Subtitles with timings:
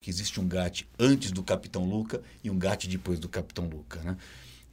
[0.00, 4.00] que existe um GAT antes do Capitão Luca e um GAT depois do Capitão Luca.
[4.00, 4.16] Né?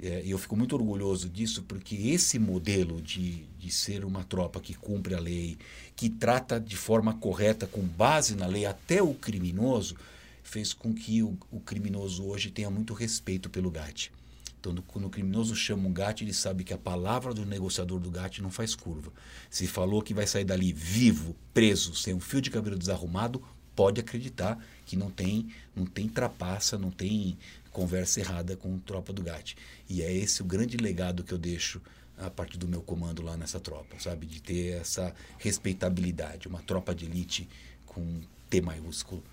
[0.01, 4.73] É, eu fico muito orgulhoso disso, porque esse modelo de, de ser uma tropa que
[4.73, 5.57] cumpre a lei,
[5.97, 9.97] que trata de forma correta, com base na lei, até o criminoso,
[10.43, 14.13] fez com que o, o criminoso hoje tenha muito respeito pelo GAT.
[14.59, 18.09] Então, quando o criminoso chama um GAT, ele sabe que a palavra do negociador do
[18.09, 19.11] GAT não faz curva.
[19.49, 23.43] Se falou que vai sair dali vivo, preso, sem um fio de cabelo desarrumado,
[23.77, 24.57] pode acreditar
[24.87, 27.37] que não tem, não tem trapaça, não tem
[27.71, 29.55] conversa errada com tropa do GAT.
[29.87, 31.79] E é esse o grande legado que eu deixo
[32.17, 34.25] a partir do meu comando lá nessa tropa, sabe?
[34.25, 37.47] De ter essa respeitabilidade, uma tropa de elite
[37.85, 38.19] com
[38.49, 39.23] T maiúsculo.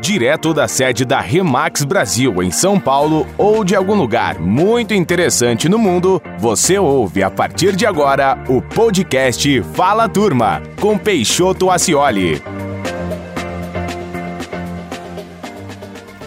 [0.00, 5.68] Direto da sede da Remax Brasil, em São Paulo, ou de algum lugar muito interessante
[5.68, 12.42] no mundo, você ouve a partir de agora o podcast Fala Turma, com Peixoto Acioli.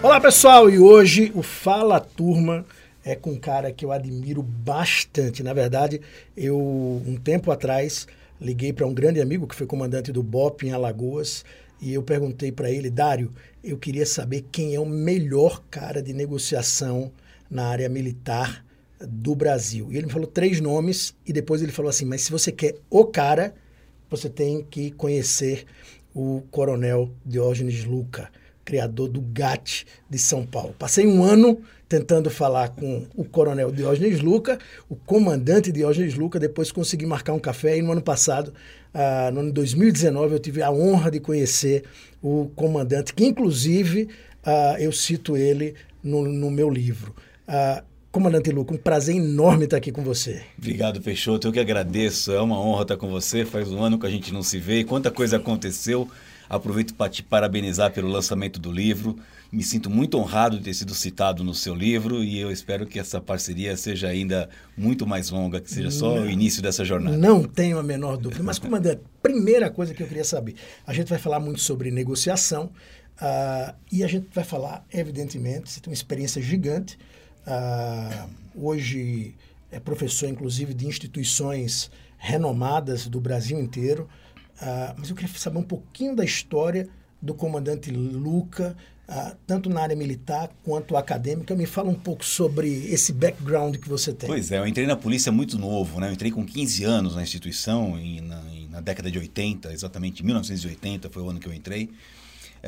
[0.05, 2.63] Olá pessoal, e hoje o Fala Turma
[3.03, 5.41] é com um cara que eu admiro bastante.
[5.41, 5.99] Na verdade,
[6.37, 8.07] eu um tempo atrás
[8.39, 11.43] liguei para um grande amigo que foi comandante do BOP em Alagoas
[11.81, 16.13] e eu perguntei para ele, Dário, eu queria saber quem é o melhor cara de
[16.13, 17.11] negociação
[17.49, 18.63] na área militar
[19.01, 19.91] do Brasil.
[19.91, 22.75] E ele me falou três nomes e depois ele falou assim: mas se você quer
[22.91, 23.55] o cara,
[24.07, 25.65] você tem que conhecer
[26.13, 28.29] o Coronel Diógenes Luca
[28.65, 30.75] criador do GAT de São Paulo.
[30.77, 34.57] Passei um ano tentando falar com o coronel Diógenes Luca,
[34.89, 38.51] o comandante Diógenes Luca, depois consegui marcar um café e no ano passado,
[38.93, 41.83] ah, no ano 2019, eu tive a honra de conhecer
[42.21, 44.09] o comandante, que inclusive
[44.43, 47.15] ah, eu cito ele no, no meu livro.
[47.47, 47.83] Ah,
[48.15, 50.41] Comandante Luca, um prazer enorme estar aqui com você.
[50.57, 51.49] Obrigado, Peixoto.
[51.49, 52.31] Eu que agradeço.
[52.31, 53.43] É uma honra estar com você.
[53.43, 54.85] Faz um ano que a gente não se vê.
[54.85, 56.07] Quanta coisa aconteceu.
[56.49, 59.15] Aproveito para te parabenizar pelo lançamento do livro.
[59.51, 62.99] Me sinto muito honrado de ter sido citado no seu livro e eu espero que
[62.99, 67.15] essa parceria seja ainda muito mais longa, que seja só não, o início dessa jornada.
[67.15, 68.43] Não tenho a menor dúvida.
[68.43, 70.55] Mas, comandante, primeira coisa que eu queria saber:
[70.85, 72.71] a gente vai falar muito sobre negociação
[73.21, 76.97] uh, e a gente vai falar, evidentemente, você tem uma experiência gigante.
[77.47, 79.35] Uh, hoje
[79.71, 84.07] é professor, inclusive, de instituições renomadas do Brasil inteiro.
[84.61, 86.87] Uh, mas eu queria saber um pouquinho da história
[87.21, 88.75] do comandante Luca,
[89.09, 91.55] uh, tanto na área militar quanto acadêmica.
[91.55, 94.27] Me fala um pouco sobre esse background que você tem.
[94.27, 96.09] Pois é, eu entrei na polícia muito novo, né?
[96.09, 101.21] Eu entrei com 15 anos na instituição, na, na década de 80, exatamente 1980 foi
[101.21, 101.89] o ano que eu entrei.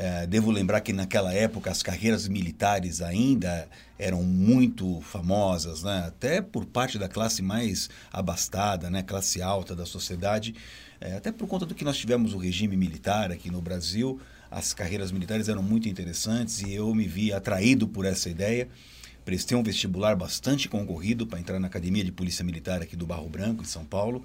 [0.00, 3.68] É, devo lembrar que naquela época as carreiras militares ainda
[3.98, 6.04] eram muito famosas, né?
[6.06, 9.02] até por parte da classe mais abastada, né?
[9.02, 10.54] classe alta da sociedade.
[11.00, 14.20] É, até por conta do que nós tivemos o regime militar aqui no Brasil,
[14.50, 18.68] as carreiras militares eram muito interessantes e eu me vi atraído por essa ideia.
[19.24, 23.28] Prestei um vestibular bastante concorrido para entrar na Academia de Polícia Militar aqui do Barro
[23.28, 24.24] Branco, em São Paulo,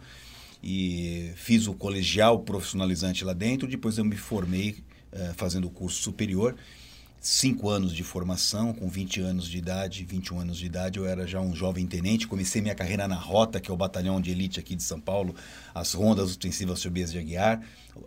[0.64, 3.68] e fiz o colegial profissionalizante lá dentro.
[3.68, 4.78] Depois eu me formei
[5.12, 6.56] eh, fazendo o curso superior
[7.24, 11.26] cinco anos de formação, com 20 anos de idade, 21 anos de idade, eu era
[11.26, 12.28] já um jovem tenente.
[12.28, 15.34] Comecei minha carreira na Rota, que é o batalhão de elite aqui de São Paulo,
[15.74, 17.62] as Rondas Ostensivas Sobias de Aguiar,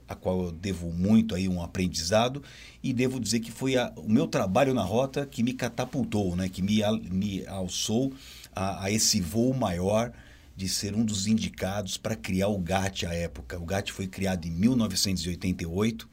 [0.06, 2.42] a qual eu devo muito aí um aprendizado.
[2.82, 6.50] E devo dizer que foi a, o meu trabalho na Rota que me catapultou, né?
[6.50, 8.12] que me, me alçou
[8.54, 10.12] a, a esse voo maior
[10.54, 13.58] de ser um dos indicados para criar o GAT à época.
[13.58, 16.06] O GAT foi criado em 1988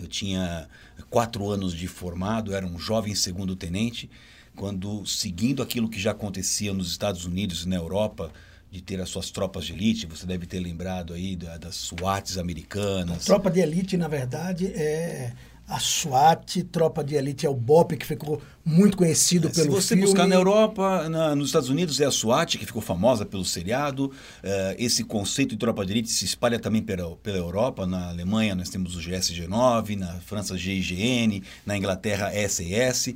[0.00, 0.66] eu tinha
[1.08, 4.10] quatro anos de formado, era um jovem segundo tenente,
[4.54, 8.32] quando, seguindo aquilo que já acontecia nos Estados Unidos e na Europa,
[8.70, 13.22] de ter as suas tropas de elite, você deve ter lembrado aí das SWATs americanas.
[13.22, 15.32] A tropa de elite, na verdade, é
[15.70, 19.80] a SWAT, Tropa de Elite, é o BOP, que ficou muito conhecido é, pelo filme.
[19.80, 20.04] Se você filme.
[20.04, 24.10] buscar na Europa, na, nos Estados Unidos, é a SWAT, que ficou famosa pelo seriado.
[24.42, 27.86] É, esse conceito de Tropa de Elite se espalha também pela, pela Europa.
[27.86, 33.14] Na Alemanha, nós temos o GSG-9, na França, GIGN, na Inglaterra, SAS.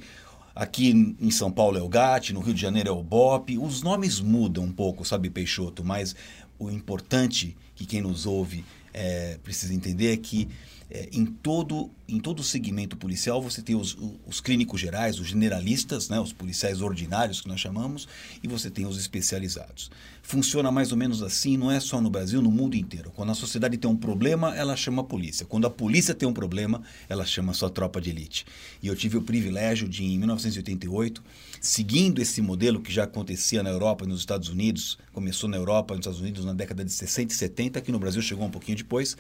[0.55, 3.59] Aqui em São Paulo é o GAT, no Rio de Janeiro é o BOP.
[3.59, 5.85] Os nomes mudam um pouco, sabe, Peixoto?
[5.85, 6.15] Mas
[6.57, 10.49] o importante que quem nos ouve é, precisa entender é que
[10.91, 13.97] é, em todo em todo o segmento policial você tem os,
[14.27, 18.07] os clínicos gerais, os generalistas, né, os policiais ordinários que nós chamamos,
[18.43, 19.91] e você tem os especializados.
[20.23, 23.11] Funciona mais ou menos assim, não é só no Brasil, no mundo inteiro.
[23.15, 25.47] Quando a sociedade tem um problema, ela chama a polícia.
[25.47, 28.47] Quando a polícia tem um problema, ela chama a sua tropa de elite.
[28.83, 31.23] E eu tive o privilégio de, em 1988,
[31.61, 35.95] seguindo esse modelo que já acontecia na Europa e nos Estados Unidos, começou na Europa
[35.95, 38.77] nos Estados Unidos na década de 60 e 70, aqui no Brasil chegou um pouquinho
[38.77, 39.17] depois,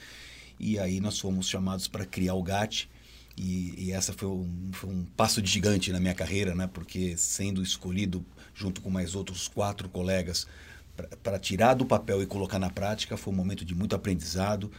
[0.59, 2.89] e aí nós fomos chamados para criar o GAT,
[3.37, 6.69] E, e essa foi um, foi um passo de gigante na minha carreira, né?
[6.73, 8.25] Porque sendo escolhido
[8.55, 10.47] junto com mais outros quatro colegas
[11.23, 14.71] para tirar do papel e colocar na prática, foi um momento de muito aprendizado.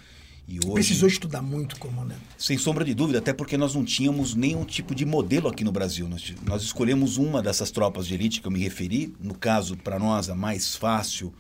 [0.48, 2.22] E hoje, Precisou estudar muito, comandante.
[2.38, 5.72] Sem sombra de dúvida, até porque nós não tínhamos nenhum tipo de modelo aqui no
[5.72, 6.08] Brasil.
[6.08, 9.14] Nós, nós escolhemos uma dessas tropas de elite que eu me referi.
[9.20, 11.34] No caso, para nós, a mais fácil,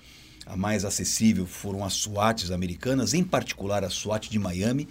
[0.45, 4.87] a mais acessível foram as SWATs americanas, em particular a SWAT de Miami,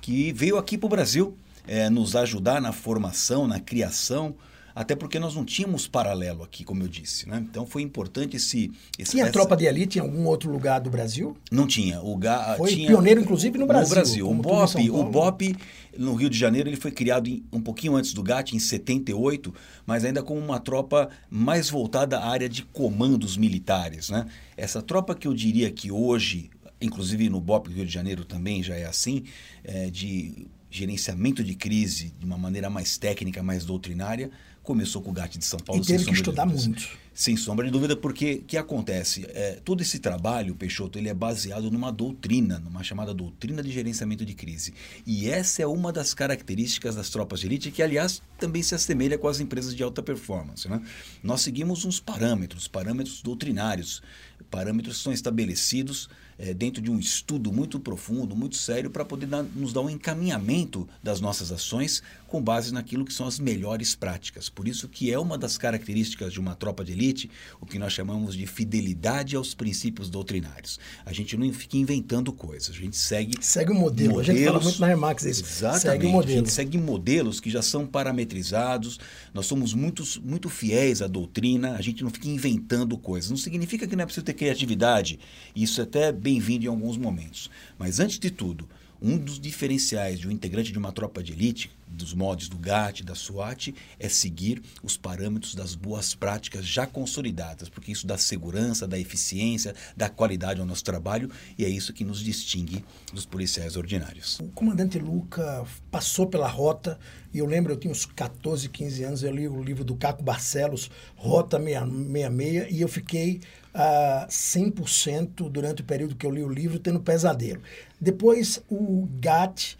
[0.00, 4.34] que veio aqui para o Brasil é, nos ajudar na formação, na criação
[4.78, 7.28] até porque nós não tínhamos paralelo aqui, como eu disse.
[7.28, 7.44] Né?
[7.50, 8.70] Então foi importante esse.
[8.96, 9.32] esse tinha essa...
[9.32, 11.36] tropa de elite em algum outro lugar do Brasil?
[11.50, 12.00] Não tinha.
[12.00, 12.54] O Ga...
[12.56, 12.86] Foi tinha...
[12.86, 13.88] pioneiro, inclusive, no Brasil.
[13.88, 14.30] No Brasil.
[14.30, 15.56] O BOP, o BOP,
[15.98, 19.52] no Rio de Janeiro, ele foi criado em, um pouquinho antes do GAT, em 78,
[19.84, 24.10] mas ainda com uma tropa mais voltada à área de comandos militares.
[24.10, 24.26] Né?
[24.56, 28.62] Essa tropa que eu diria que hoje, inclusive no BOP do Rio de Janeiro também
[28.62, 29.24] já é assim,
[29.64, 34.30] é de gerenciamento de crise de uma maneira mais técnica, mais doutrinária,
[34.68, 35.82] começou com o GAT de São Paulo.
[35.82, 36.86] E teve que estudar muito.
[37.14, 39.26] Sem sombra de dúvida, porque o que acontece?
[39.30, 44.26] É, todo esse trabalho, Peixoto, ele é baseado numa doutrina, numa chamada doutrina de gerenciamento
[44.26, 44.74] de crise.
[45.06, 49.16] E essa é uma das características das tropas de elite, que, aliás, também se assemelha
[49.16, 50.68] com as empresas de alta performance.
[50.68, 50.82] Né?
[51.22, 54.02] Nós seguimos uns parâmetros, parâmetros doutrinários,
[54.50, 59.26] parâmetros que são estabelecidos é, dentro de um estudo muito profundo, muito sério, para poder
[59.26, 63.96] dar, nos dar um encaminhamento das nossas ações com base naquilo que são as melhores
[63.96, 64.48] práticas.
[64.48, 67.30] Por isso que é uma das características de uma tropa de elite,
[67.60, 70.78] o que nós chamamos de fidelidade aos princípios doutrinários.
[71.04, 74.14] A gente não fica inventando coisas, a gente segue segue o modelo.
[74.14, 75.42] Modelos, a gente fala muito na Remax isso.
[75.42, 75.82] Exatamente.
[75.82, 76.32] Segue o modelo.
[76.32, 79.00] A gente segue modelos que já são parametrizados.
[79.32, 81.76] Nós somos muito, muito fiéis à doutrina.
[81.76, 83.30] A gente não fica inventando coisas.
[83.30, 85.18] Não significa que não é preciso ter criatividade.
[85.56, 87.50] Isso é até bem-vindo em alguns momentos.
[87.78, 88.68] Mas antes de tudo,
[89.00, 93.02] um dos diferenciais de um integrante de uma tropa de elite, dos mods do GAT,
[93.02, 98.86] da SWAT, é seguir os parâmetros das boas práticas já consolidadas, porque isso dá segurança,
[98.86, 103.76] dá eficiência, dá qualidade ao nosso trabalho e é isso que nos distingue dos policiais
[103.76, 104.38] ordinários.
[104.40, 106.98] O comandante Luca passou pela rota
[107.32, 110.22] e eu lembro, eu tinha uns 14, 15 anos, eu li o livro do Caco
[110.22, 113.40] Barcelos, Rota 66, e eu fiquei
[113.74, 117.60] uh, 100% durante o período que eu li o livro tendo pesadelo.
[118.00, 119.76] Depois, o GAT,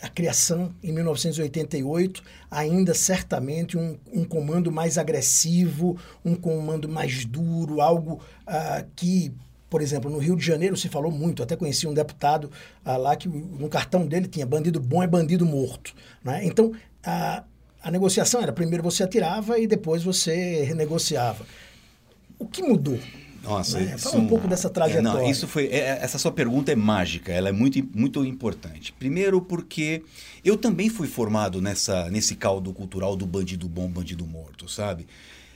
[0.00, 7.80] a criação em 1988, ainda certamente um, um comando mais agressivo, um comando mais duro,
[7.80, 9.32] algo uh, que
[9.70, 12.50] por exemplo, no Rio de Janeiro se falou muito, até conheci um deputado
[12.84, 15.94] uh, lá que no cartão dele tinha bandido bom é bandido morto.
[16.22, 16.44] Né?
[16.44, 16.72] Então,
[17.02, 17.42] a,
[17.82, 21.46] a negociação era primeiro você atirava e depois você renegociava.
[22.38, 22.98] O que mudou?
[23.42, 23.98] Nossa, né?
[23.98, 25.08] Fala um pouco dessa trajetória.
[25.08, 28.92] É, não, isso foi, é, essa sua pergunta é mágica, ela é muito, muito importante.
[28.92, 30.02] Primeiro porque
[30.44, 35.06] eu também fui formado nessa, nesse caldo cultural do bandido bom, bandido morto, sabe?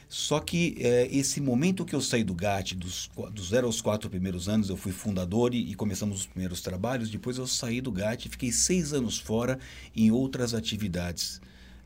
[0.08, 4.08] Só que é, esse momento que eu saí do GAT, dos, dos zero aos quatro
[4.08, 7.10] primeiros anos, eu fui fundador e, e, começamos os primeiros trabalhos.
[7.10, 9.58] Depois eu saí do GAT e fiquei seis anos fora
[9.94, 11.40] em outras atividades,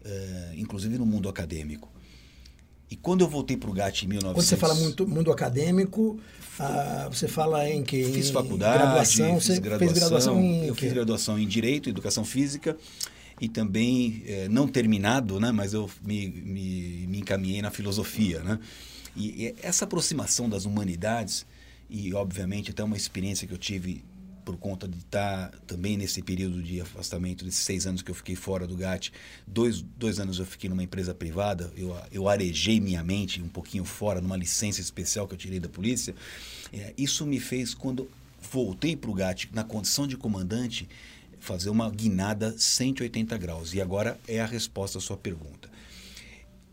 [0.04, 1.90] é, inclusive no mundo acadêmico.
[2.90, 4.34] E quando eu voltei para o GAT em 1900...
[4.34, 6.18] Quando você fala muito mundo acadêmico,
[6.58, 8.04] ah, você fala em que?
[8.04, 12.24] Fiz faculdade, graduação, fiz você graduação, fez graduação em Eu fiz graduação em Direito, Educação
[12.24, 12.76] Física
[13.40, 18.40] e também, é, não terminado, né, mas eu me, me, me encaminhei na filosofia.
[18.40, 18.58] Né?
[19.16, 21.46] E, e essa aproximação das humanidades,
[21.88, 24.04] e obviamente até uma experiência que eu tive
[24.44, 28.34] por conta de estar também nesse período de afastamento, desses seis anos que eu fiquei
[28.34, 29.12] fora do GAT,
[29.46, 33.84] dois, dois anos eu fiquei numa empresa privada, eu, eu arejei minha mente um pouquinho
[33.84, 36.14] fora, numa licença especial que eu tirei da polícia.
[36.72, 38.10] É, isso me fez, quando
[38.50, 40.88] voltei para o GAT, na condição de comandante,
[41.38, 43.74] fazer uma guinada 180 graus.
[43.74, 45.68] E agora é a resposta à sua pergunta.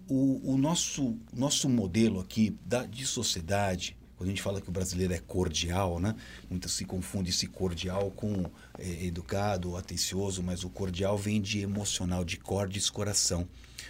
[0.07, 4.71] O, o nosso, nosso modelo aqui da, de sociedade, quando a gente fala que o
[4.71, 6.15] brasileiro é cordial, né?
[6.49, 12.25] Muitas se confunde esse cordial com é, educado, atencioso, mas o cordial vem de emocional,
[12.25, 13.47] de cordes, coração.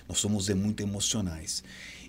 [0.08, 1.64] Nós somos é, muito emocionais.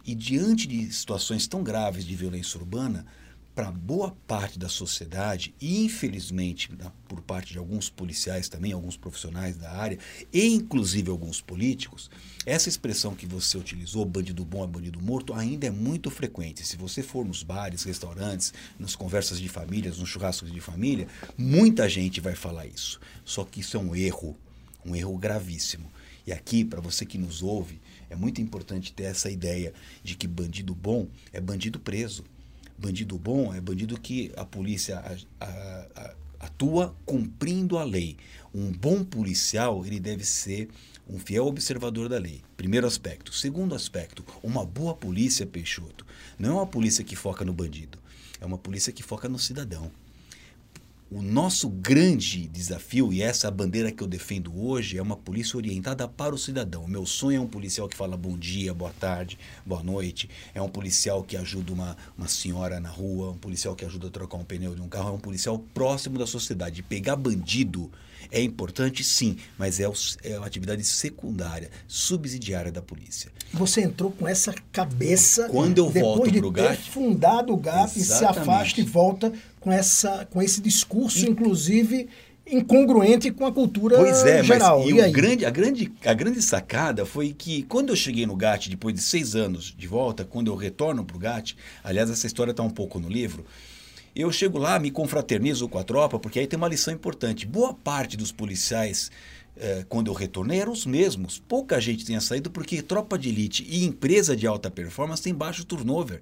[0.05, 3.07] E diante de situações tão graves de violência urbana,
[3.55, 6.71] para boa parte da sociedade, e infelizmente
[7.09, 9.99] por parte de alguns policiais também, alguns profissionais da área,
[10.33, 12.09] e inclusive alguns políticos,
[12.51, 16.67] essa expressão que você utilizou, bandido bom é bandido morto, ainda é muito frequente.
[16.67, 21.89] Se você for nos bares, restaurantes, nas conversas de famílias, nos churrascos de família, muita
[21.89, 23.01] gente vai falar isso.
[23.25, 24.37] Só que isso é um erro,
[24.85, 25.91] um erro gravíssimo.
[26.27, 30.27] E aqui, para você que nos ouve, é muito importante ter essa ideia de que
[30.27, 32.25] bandido bom é bandido preso
[32.79, 35.03] Bandido bom é bandido que a polícia
[36.39, 38.17] atua cumprindo a lei.
[38.55, 40.69] Um bom policial ele deve ser
[41.09, 42.43] um fiel observador da lei.
[42.57, 43.33] Primeiro aspecto.
[43.33, 46.05] Segundo aspecto, uma boa polícia, Peixoto,
[46.39, 47.99] não é uma polícia que foca no bandido,
[48.41, 49.91] é uma polícia que foca no cidadão.
[51.11, 55.17] O nosso grande desafio, e essa é a bandeira que eu defendo hoje, é uma
[55.17, 56.85] polícia orientada para o cidadão.
[56.85, 60.29] O meu sonho é um policial que fala bom dia, boa tarde, boa noite.
[60.53, 64.11] É um policial que ajuda uma, uma senhora na rua, um policial que ajuda a
[64.11, 65.09] trocar um pneu de um carro.
[65.09, 66.83] É um policial próximo da sociedade.
[66.83, 67.91] Pegar bandido
[68.31, 73.31] é importante, sim, mas é, o, é uma atividade secundária, subsidiária da polícia.
[73.53, 75.49] Você entrou com essa cabeça.
[75.49, 76.91] Quando eu volto para o GAT.
[76.91, 82.09] fundado o GAP, e se afasta e volta com, essa, com esse discurso, inclusive
[82.51, 84.81] incongruente com a cultura pois é, geral.
[84.81, 88.27] Mas, e, e o grande, a, grande, a grande sacada foi que quando eu cheguei
[88.27, 92.11] no GAT, depois de seis anos de volta, quando eu retorno para o GAT, aliás,
[92.11, 93.45] essa história está um pouco no livro,
[94.23, 97.47] eu chego lá, me confraternizo com a tropa, porque aí tem uma lição importante.
[97.47, 99.13] Boa parte dos policiais
[99.57, 101.39] eh, quando eu retornei, eram os mesmos.
[101.39, 105.65] Pouca gente tinha saído porque tropa de elite e empresa de alta performance tem baixo
[105.65, 106.21] turnover.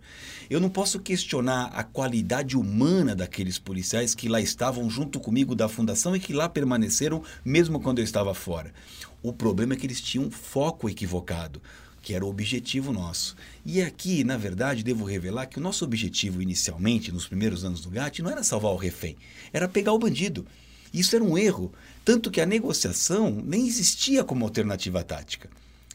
[0.51, 5.69] Eu não posso questionar a qualidade humana daqueles policiais que lá estavam junto comigo da
[5.69, 8.75] fundação e que lá permaneceram mesmo quando eu estava fora.
[9.23, 11.63] O problema é que eles tinham foco equivocado
[12.07, 13.35] que era o objetivo nosso.
[13.65, 17.91] E aqui, na verdade, devo revelar que o nosso objetivo inicialmente, nos primeiros anos do
[17.91, 19.17] GAT, não era salvar o refém,
[19.53, 20.47] era pegar o bandido.
[20.95, 21.73] Isso era um erro,
[22.05, 25.51] tanto que a negociação nem existia como alternativa tática.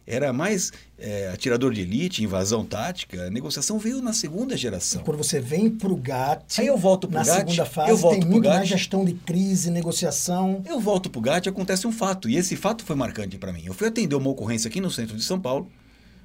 [0.05, 3.27] Era mais é, atirador de elite, invasão tática.
[3.27, 5.03] A negociação veio na segunda geração.
[5.03, 8.19] Quando você vem para o GAT, Aí eu volto pro na segunda fase, eu volto
[8.19, 10.61] tem muito GAT, mais gestão de crise, negociação.
[10.67, 12.27] Eu volto para o GAT e acontece um fato.
[12.27, 13.63] E esse fato foi marcante para mim.
[13.63, 15.71] Eu fui atender uma ocorrência aqui no centro de São Paulo.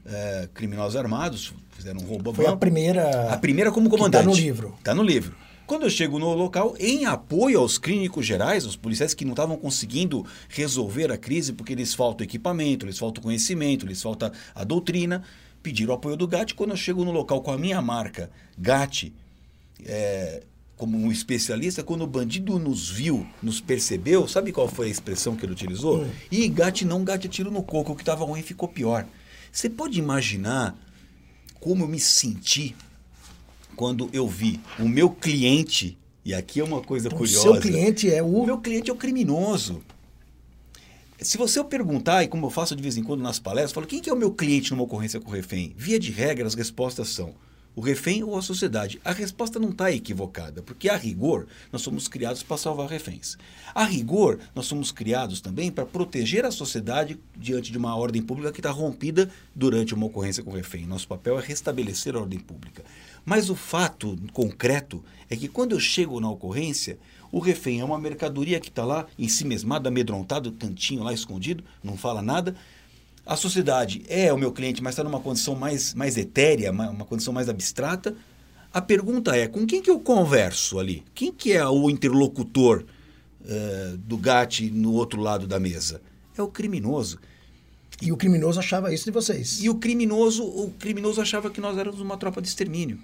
[0.08, 3.32] É, criminosos armados fizeram um roubo Foi a primeira.
[3.32, 4.22] A primeira como comandante.
[4.22, 4.74] Está no livro.
[4.78, 5.36] Está no livro.
[5.66, 9.56] Quando eu chego no local, em apoio aos clínicos gerais, os policiais que não estavam
[9.56, 15.24] conseguindo resolver a crise porque lhes falta equipamento, lhes falta conhecimento, lhes falta a doutrina,
[15.64, 16.54] pediram o apoio do GAT.
[16.54, 19.12] Quando eu chego no local com a minha marca, GAT,
[19.84, 20.44] é,
[20.76, 25.34] como um especialista, quando o bandido nos viu, nos percebeu, sabe qual foi a expressão
[25.34, 26.04] que ele utilizou?
[26.04, 26.10] Hum.
[26.30, 29.04] E GAT não, GAT tiro no coco, o que estava ruim ficou pior.
[29.56, 30.76] Você pode imaginar
[31.58, 32.76] como eu me senti
[33.74, 37.48] quando eu vi o meu cliente, e aqui é uma coisa então, curiosa.
[37.48, 38.26] O seu cliente é o.
[38.26, 39.82] O meu cliente é o criminoso.
[41.18, 43.86] Se você perguntar, e como eu faço de vez em quando nas palestras, eu falo,
[43.86, 45.72] quem que é o meu cliente numa ocorrência com refém?
[45.74, 47.34] Via de regra, as respostas são
[47.76, 48.98] o refém ou a sociedade?
[49.04, 53.36] A resposta não está equivocada, porque a rigor nós somos criados para salvar reféns.
[53.74, 58.50] A rigor nós somos criados também para proteger a sociedade diante de uma ordem pública
[58.50, 60.86] que está rompida durante uma ocorrência com refém.
[60.86, 62.82] Nosso papel é restabelecer a ordem pública.
[63.26, 66.98] Mas o fato concreto é que quando eu chego na ocorrência,
[67.30, 71.62] o refém é uma mercadoria que está lá, em si mesmado, amedrontado, tantinho lá escondido,
[71.82, 72.56] não fala nada,
[73.26, 77.32] a sociedade é o meu cliente, mas está numa condição mais, mais etérea, uma condição
[77.32, 78.14] mais abstrata.
[78.72, 81.02] A pergunta é, com quem que eu converso ali?
[81.12, 82.84] Quem que é o interlocutor
[83.40, 86.00] uh, do GAT no outro lado da mesa?
[86.38, 87.18] É o criminoso.
[88.00, 89.60] E o criminoso achava isso de vocês.
[89.60, 92.98] E o criminoso, o criminoso achava que nós éramos uma tropa de extermínio.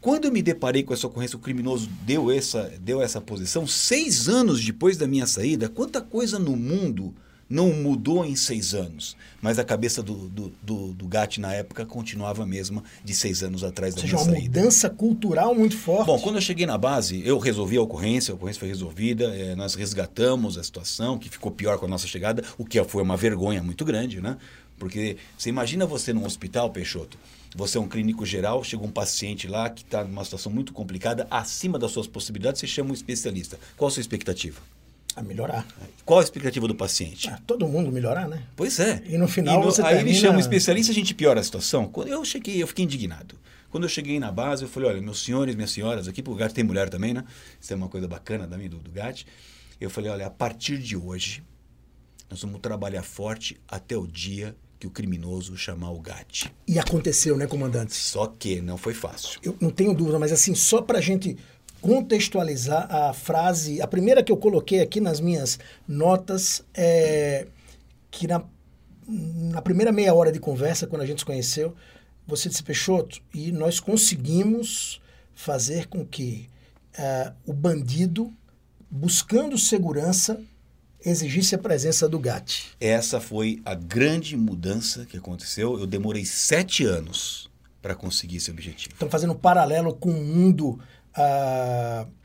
[0.00, 4.28] Quando eu me deparei com essa ocorrência, o criminoso deu essa, deu essa posição, seis
[4.28, 7.14] anos depois da minha saída, quanta coisa no mundo
[7.48, 11.86] não mudou em seis anos, mas a cabeça do, do, do, do Gatti na época
[11.86, 15.76] continuava a mesma de seis anos atrás da Ou seja, minha uma mudança cultural muito
[15.76, 16.06] forte.
[16.06, 19.54] Bom, quando eu cheguei na base, eu resolvi a ocorrência, a ocorrência foi resolvida, é,
[19.54, 23.16] nós resgatamos a situação, que ficou pior com a nossa chegada, o que foi uma
[23.16, 24.36] vergonha muito grande, né?
[24.78, 27.18] Porque você imagina você num hospital, Peixoto,
[27.56, 31.26] você é um clínico geral, chega um paciente lá que está numa situação muito complicada,
[31.30, 33.58] acima das suas possibilidades, você chama um especialista.
[33.76, 34.60] Qual a sua expectativa?
[35.18, 35.66] A melhorar.
[36.04, 37.28] Qual a expectativa do paciente?
[37.28, 38.44] Ah, todo mundo melhorar, né?
[38.54, 39.02] Pois é.
[39.04, 40.10] E no final e no, você Aí termina...
[40.10, 41.88] ele chama um especialista, a gente piora a situação.
[41.88, 43.34] Quando eu cheguei, eu fiquei indignado.
[43.68, 46.52] Quando eu cheguei na base, eu falei, olha, meus senhores, minhas senhoras, aqui pro GAT
[46.52, 47.24] tem mulher também, né?
[47.60, 49.26] Isso é uma coisa bacana também do, do GAT.
[49.80, 51.42] Eu falei, olha, a partir de hoje,
[52.30, 56.52] nós vamos trabalhar forte até o dia que o criminoso chamar o GAT.
[56.66, 57.92] E aconteceu, né, comandante?
[57.92, 59.40] Só que não foi fácil.
[59.42, 61.36] Eu não tenho dúvida, mas assim, só pra gente
[61.80, 63.80] contextualizar a frase.
[63.80, 67.46] A primeira que eu coloquei aqui nas minhas notas é
[68.10, 68.42] que na,
[69.06, 71.74] na primeira meia hora de conversa, quando a gente se conheceu,
[72.26, 75.00] você disse, Peixoto, e nós conseguimos
[75.34, 76.48] fazer com que
[76.98, 78.32] uh, o bandido,
[78.90, 80.40] buscando segurança,
[81.04, 82.66] exigisse a presença do GAT.
[82.80, 85.78] Essa foi a grande mudança que aconteceu.
[85.78, 87.48] Eu demorei sete anos
[87.80, 88.94] para conseguir esse objetivo.
[88.96, 90.78] Então, fazendo um paralelo com o mundo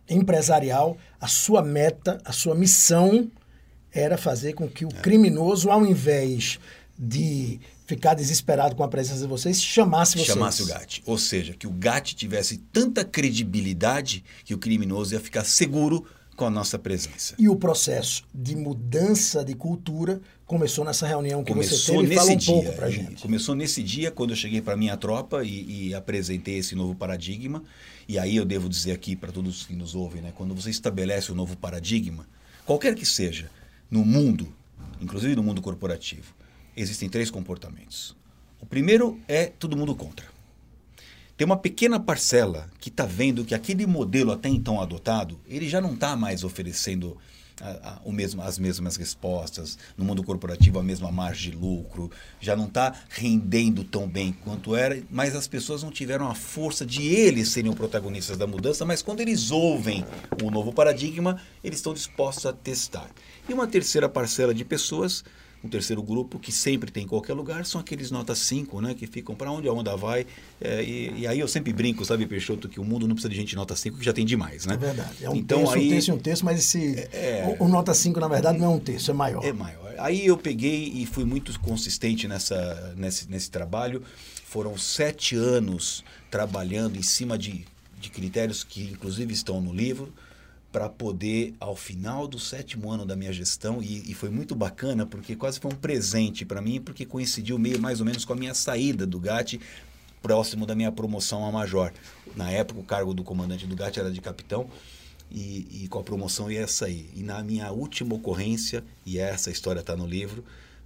[0.09, 3.29] empresarial, a sua meta, a sua missão
[3.91, 6.59] era fazer com que o criminoso, ao invés
[6.97, 10.27] de ficar desesperado com a presença de vocês, chamasse vocês.
[10.27, 11.03] Chamasse o GAT.
[11.05, 16.45] Ou seja, que o GAT tivesse tanta credibilidade que o criminoso ia ficar seguro com
[16.45, 17.35] a nossa presença.
[17.37, 20.21] E o processo de mudança de cultura
[20.53, 22.03] começou nessa reunião que começou você teve.
[22.03, 23.21] nesse Fala um dia, pouco pra e gente.
[23.23, 27.63] Começou nesse dia, quando eu cheguei para minha tropa e, e apresentei esse novo paradigma.
[28.07, 30.31] E aí eu devo dizer aqui para todos que nos ouvem, né?
[30.35, 32.27] quando você estabelece um novo paradigma,
[32.65, 33.49] qualquer que seja,
[33.89, 34.53] no mundo,
[35.01, 36.35] inclusive no mundo corporativo,
[36.77, 38.15] existem três comportamentos.
[38.61, 40.27] O primeiro é todo mundo contra.
[41.35, 45.81] Tem uma pequena parcela que está vendo que aquele modelo até então adotado, ele já
[45.81, 47.17] não está mais oferecendo
[47.61, 52.09] a, a, o mesmo, as mesmas respostas, no mundo corporativo a mesma margem de lucro,
[52.39, 56.85] já não está rendendo tão bem quanto era, mas as pessoas não tiveram a força
[56.85, 60.05] de eles serem os protagonistas da mudança, mas quando eles ouvem
[60.41, 63.09] o novo paradigma, eles estão dispostos a testar.
[63.47, 65.23] E uma terceira parcela de pessoas
[65.63, 68.93] um terceiro grupo que sempre tem em qualquer lugar são aqueles nota 5, né?
[68.93, 70.27] Que ficam para onde a onda vai.
[70.59, 73.35] É, e, e, aí eu sempre brinco, sabe, Peixoto, que o mundo não precisa de
[73.35, 74.73] gente nota 5, que já tem demais, né?
[74.73, 75.23] É verdade.
[75.23, 77.09] É um então, texto, aí, um texto e um texto, mas esse.
[77.13, 79.43] É, o, o, nota 5, na verdade, não é um texto, é maior.
[79.45, 79.95] É maior.
[79.97, 84.03] Aí eu peguei e fui muito consistente nessa, nesse, nesse trabalho.
[84.45, 87.65] Foram sete anos trabalhando em cima de,
[88.01, 90.11] de critérios que, inclusive, estão no livro
[90.73, 95.05] para poder, ao final do sétimo ano da minha gestão, e, e foi muito bacana,
[95.05, 98.35] porque quase foi um presente para mim, porque coincidiu meio mais ou menos com a
[98.35, 99.61] minha saída do GAT,
[100.19, 101.93] próximo da minha promoção a major.
[102.35, 104.67] Na época, o cargo do comandante do GAT era de capitão,
[105.29, 107.07] e, e com a promoção ia sair.
[107.15, 110.43] E na minha última ocorrência, e essa história está no livro,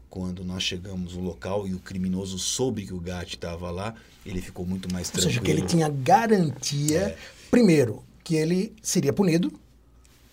[0.10, 4.42] quando nós chegamos no local e o criminoso soube que o GAT estava lá, ele
[4.42, 5.30] ficou muito mais tranquilo.
[5.30, 7.18] Ou seja, que ele tinha garantia, é.
[7.50, 9.58] primeiro, que ele seria punido,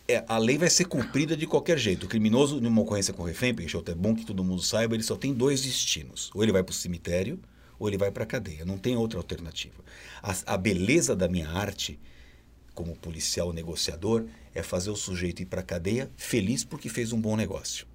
[0.06, 2.04] é, a lei vai ser cumprida de qualquer jeito.
[2.04, 5.16] O criminoso, numa ocorrência com refém, Peixoto, é bom que todo mundo saiba, ele só
[5.16, 6.30] tem dois destinos.
[6.34, 7.40] Ou ele vai para o cemitério,
[7.78, 8.64] ou ele vai para a cadeia.
[8.64, 9.82] Não tem outra alternativa.
[10.22, 11.98] A, a, beleza da minha arte,
[12.74, 17.20] como policial negociador, é fazer o sujeito ir para a cadeia feliz porque fez um
[17.20, 17.86] bom negócio.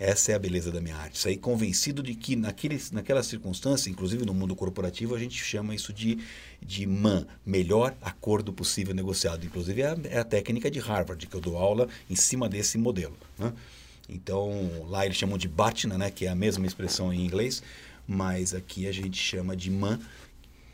[0.00, 1.18] Essa é a beleza da minha arte.
[1.18, 5.92] Sair convencido de que naquele, naquela circunstância, inclusive no mundo corporativo, a gente chama isso
[5.92, 6.18] de,
[6.62, 9.44] de MAN, melhor acordo possível negociado.
[9.44, 12.78] Inclusive é a, é a técnica de Harvard, que eu dou aula em cima desse
[12.78, 13.14] modelo.
[13.38, 13.52] Né?
[14.08, 17.62] Então, lá eles chamam de BATNA, né, que é a mesma expressão em inglês,
[18.08, 20.00] mas aqui a gente chama de MAN,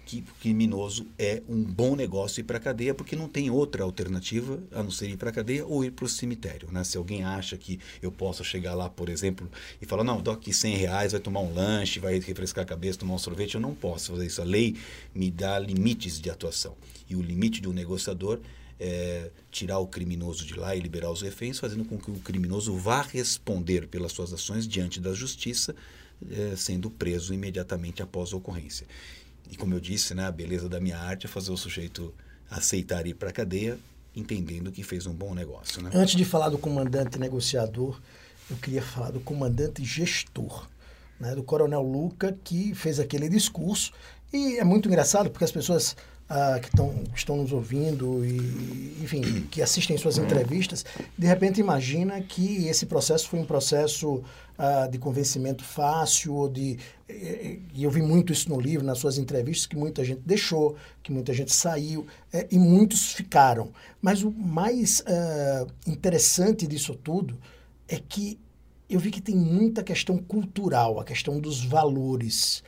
[0.06, 4.62] que criminoso é um bom negócio ir para a cadeia, porque não tem outra alternativa
[4.70, 6.70] a não ser ir para a cadeia ou ir para o cemitério.
[6.70, 6.84] Né?
[6.84, 9.50] Se alguém acha que eu posso chegar lá, por exemplo,
[9.82, 13.00] e falar, não, dou aqui 100 reais, vai tomar um lanche, vai refrescar a cabeça,
[13.00, 14.40] tomar um sorvete, eu não posso fazer isso.
[14.40, 14.76] A lei
[15.12, 16.76] me dá limites de atuação.
[17.10, 18.38] E o limite de um negociador
[18.78, 22.76] é tirar o criminoso de lá e liberar os reféns, fazendo com que o criminoso
[22.76, 25.74] vá responder pelas suas ações diante da justiça,
[26.30, 28.86] é, sendo preso imediatamente após a ocorrência.
[29.50, 32.14] E como eu disse, né, a beleza da minha arte é fazer o sujeito
[32.50, 33.78] aceitar ir para a cadeia,
[34.14, 35.82] entendendo que fez um bom negócio.
[35.82, 35.90] Né?
[35.92, 38.00] Antes de falar do comandante negociador,
[38.50, 40.68] eu queria falar do comandante gestor,
[41.18, 43.92] né, do coronel Luca, que fez aquele discurso.
[44.32, 45.96] E é muito engraçado porque as pessoas
[46.28, 50.84] ah, que tão, estão nos ouvindo e, enfim, que assistem suas entrevistas,
[51.16, 54.22] de repente imagina que esse processo foi um processo
[54.58, 59.18] ah, de convencimento fácil, ou de, e eu vi muito isso no livro, nas suas
[59.18, 63.70] entrevistas, que muita gente deixou, que muita gente saiu, é, e muitos ficaram.
[64.02, 67.38] Mas o mais ah, interessante disso tudo
[67.86, 68.38] é que
[68.88, 72.62] eu vi que tem muita questão cultural, a questão dos valores.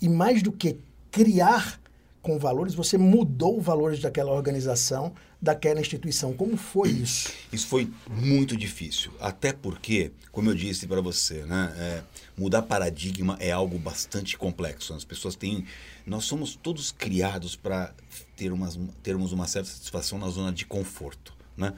[0.00, 0.78] E mais do que
[1.10, 1.80] criar
[2.26, 6.32] com valores, você mudou os valores daquela organização, daquela instituição.
[6.32, 7.32] Como foi isso?
[7.52, 12.02] Isso foi muito difícil, até porque, como eu disse para você, né, é,
[12.36, 14.92] mudar paradigma é algo bastante complexo.
[14.92, 15.64] As pessoas têm,
[16.04, 17.94] nós somos todos criados para
[18.34, 21.74] ter umas, termos uma certa satisfação na zona de conforto, né?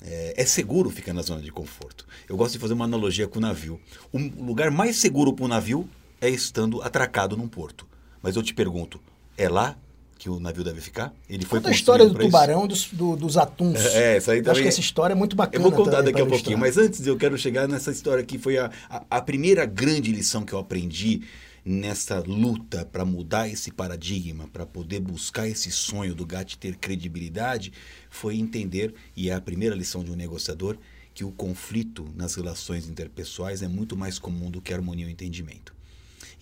[0.00, 2.06] É, é, seguro ficar na zona de conforto.
[2.26, 3.78] Eu gosto de fazer uma analogia com o navio.
[4.10, 7.86] O lugar mais seguro para o navio é estando atracado num porto.
[8.20, 9.00] Mas eu te pergunto,
[9.36, 9.76] é lá
[10.18, 11.12] que o navio deve ficar?
[11.28, 13.84] Ele foi Conta a história do tubarão, dos, do, dos atuns.
[13.86, 14.52] É, essa aí também...
[14.52, 15.56] Acho que essa história é muito bacana.
[15.56, 18.56] Eu vou contar daqui a pouquinho, mas antes eu quero chegar nessa história que foi
[18.56, 21.22] a, a, a primeira grande lição que eu aprendi
[21.64, 27.72] nessa luta para mudar esse paradigma, para poder buscar esse sonho do GAT ter credibilidade,
[28.10, 30.76] foi entender, e é a primeira lição de um negociador,
[31.14, 35.12] que o conflito nas relações interpessoais é muito mais comum do que a harmonia e
[35.12, 35.74] entendimento.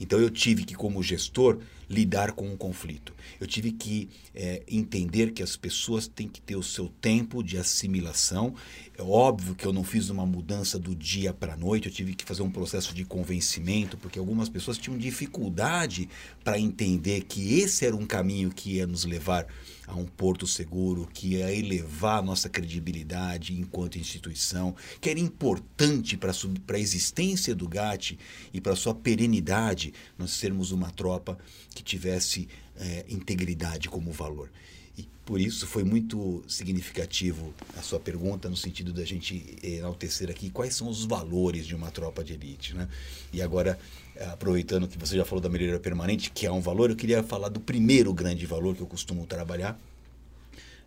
[0.00, 1.58] Então eu tive que, como gestor,
[1.88, 3.12] lidar com um conflito.
[3.40, 7.58] Eu tive que é, entender que as pessoas têm que ter o seu tempo de
[7.58, 8.54] assimilação.
[8.96, 12.14] É óbvio que eu não fiz uma mudança do dia para a noite, eu tive
[12.14, 16.08] que fazer um processo de convencimento, porque algumas pessoas tinham dificuldade
[16.44, 19.46] para entender que esse era um caminho que ia nos levar
[19.90, 26.16] a um porto seguro, que ia elevar a nossa credibilidade enquanto instituição, que era importante
[26.16, 26.32] para
[26.76, 28.18] a existência do GAT
[28.52, 31.38] e para a sua perenidade nós sermos uma tropa
[31.74, 34.50] que tivesse é, integridade como valor.
[34.96, 40.50] E por isso foi muito significativo a sua pergunta, no sentido da gente enaltecer aqui
[40.50, 42.74] quais são os valores de uma tropa de elite.
[42.74, 42.88] Né?
[43.32, 43.78] E agora,
[44.26, 47.48] aproveitando que você já falou da melhoria permanente, que é um valor, eu queria falar
[47.48, 49.78] do primeiro grande valor que eu costumo trabalhar,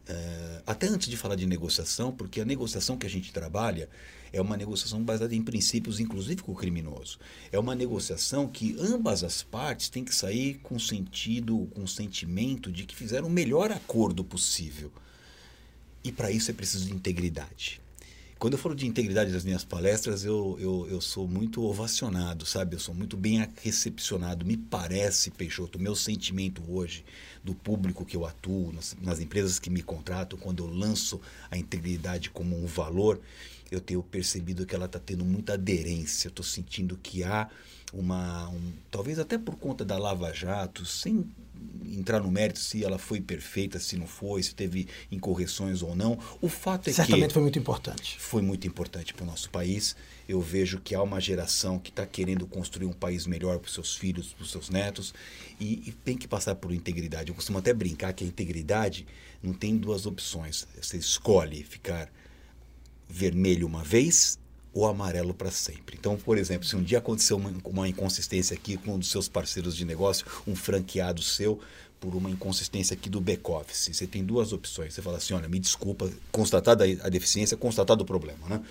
[0.08, 3.90] é, até antes de falar de negociação, porque a negociação que a gente trabalha
[4.34, 7.20] é uma negociação baseada em princípios, inclusive com o criminoso.
[7.52, 12.86] É uma negociação que ambas as partes têm que sair com sentido, com sentimento de
[12.86, 14.92] que fizeram o melhor acordo possível.
[16.04, 17.83] E para isso é preciso de integridade.
[18.44, 22.76] Quando eu falo de integridade das minhas palestras, eu, eu, eu sou muito ovacionado, sabe?
[22.76, 24.46] Eu sou muito bem recepcionado.
[24.46, 27.06] Me parece, Peixoto, o meu sentimento hoje
[27.42, 31.58] do público que eu atuo, nas, nas empresas que me contratam, quando eu lanço a
[31.58, 33.22] integridade como um valor,
[33.72, 36.28] eu tenho percebido que ela está tendo muita aderência.
[36.28, 37.50] Estou sentindo que há
[37.94, 38.50] uma.
[38.50, 41.26] Um, talvez até por conta da Lava Jato, sem
[41.86, 46.18] entrar no mérito se ela foi perfeita, se não foi, se teve incorreções ou não.
[46.42, 47.12] O fato é Certamente que.
[47.12, 48.18] Certamente foi muito importante.
[48.20, 49.96] Foi muito importante para o nosso país.
[50.28, 53.74] Eu vejo que há uma geração que está querendo construir um país melhor para os
[53.74, 55.14] seus filhos, para os seus netos,
[55.60, 57.30] e, e, tem que passar por integridade.
[57.30, 59.06] Eu costumo até brincar que a integridade
[59.42, 60.68] não tem duas opções.
[60.82, 62.10] Você escolhe ficar
[63.10, 64.40] vermelho uma vez
[64.74, 65.96] ou amarelo para sempre.
[66.00, 69.28] Então, por exemplo, se um dia aconteceu uma, uma inconsistência aqui com um dos seus
[69.28, 71.60] parceiros de negócio, um franqueado seu,
[72.00, 74.94] por uma inconsistência aqui do back-office, você tem duas opções.
[74.94, 78.62] Você fala assim, olha, me desculpa, constatada a deficiência, constatado o problema, né?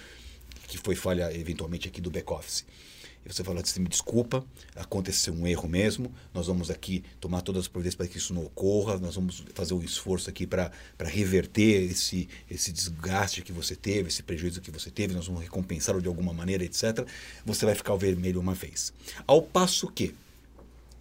[0.68, 2.66] Que foi falha, eventualmente, aqui do back-office.
[3.24, 7.62] E você fala assim, me desculpa, aconteceu um erro mesmo, nós vamos aqui tomar todas
[7.62, 11.90] as providências para que isso não ocorra, nós vamos fazer um esforço aqui para reverter
[11.90, 16.08] esse, esse desgaste que você teve, esse prejuízo que você teve, nós vamos recompensá-lo de
[16.08, 17.06] alguma maneira, etc.
[17.44, 18.92] Você vai ficar vermelho uma vez.
[19.26, 20.14] Ao passo que,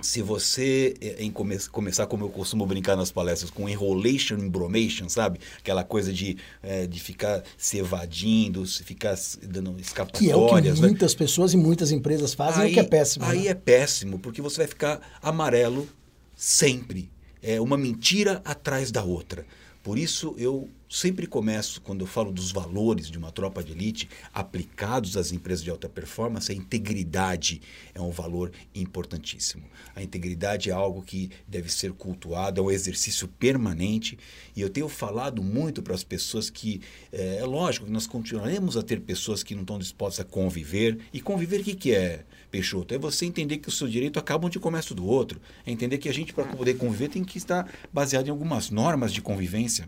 [0.02, 5.08] se você é, em come, começar, como eu costumo brincar nas palestras, com enrolation embromation,
[5.08, 5.40] sabe?
[5.60, 10.20] Aquela coisa de, é, de ficar se evadindo, se ficar dando escapatórias.
[10.20, 10.88] Que é o que né?
[10.88, 13.26] muitas pessoas e muitas empresas fazem, aí, o que é péssimo.
[13.26, 13.48] Aí né?
[13.48, 15.88] é péssimo, porque você vai ficar amarelo
[16.36, 17.10] sempre.
[17.42, 19.46] É uma mentira atrás da outra.
[19.84, 24.10] Por isso eu sempre começo, quando eu falo dos valores de uma tropa de elite
[24.34, 27.62] aplicados às empresas de alta performance, a integridade
[27.96, 29.64] é um valor importantíssimo.
[29.96, 34.20] A integridade é algo que deve ser cultuado, é um exercício permanente.
[34.54, 38.76] E eu tenho falado muito para as pessoas que é, é, lógico que nós continuaremos
[38.76, 40.98] a ter pessoas que não estão dispostas a conviver.
[41.14, 42.94] E conviver o que, que é, Peixoto?
[42.94, 45.40] É você entender que o seu direito acaba onde começa o do outro.
[45.66, 49.14] É entender que a gente, para poder conviver, tem que estar baseado em algumas normas
[49.14, 49.88] de convivência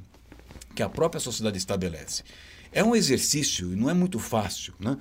[0.75, 2.23] que a própria sociedade estabelece.
[2.71, 4.97] É um exercício, e não é muito fácil, né?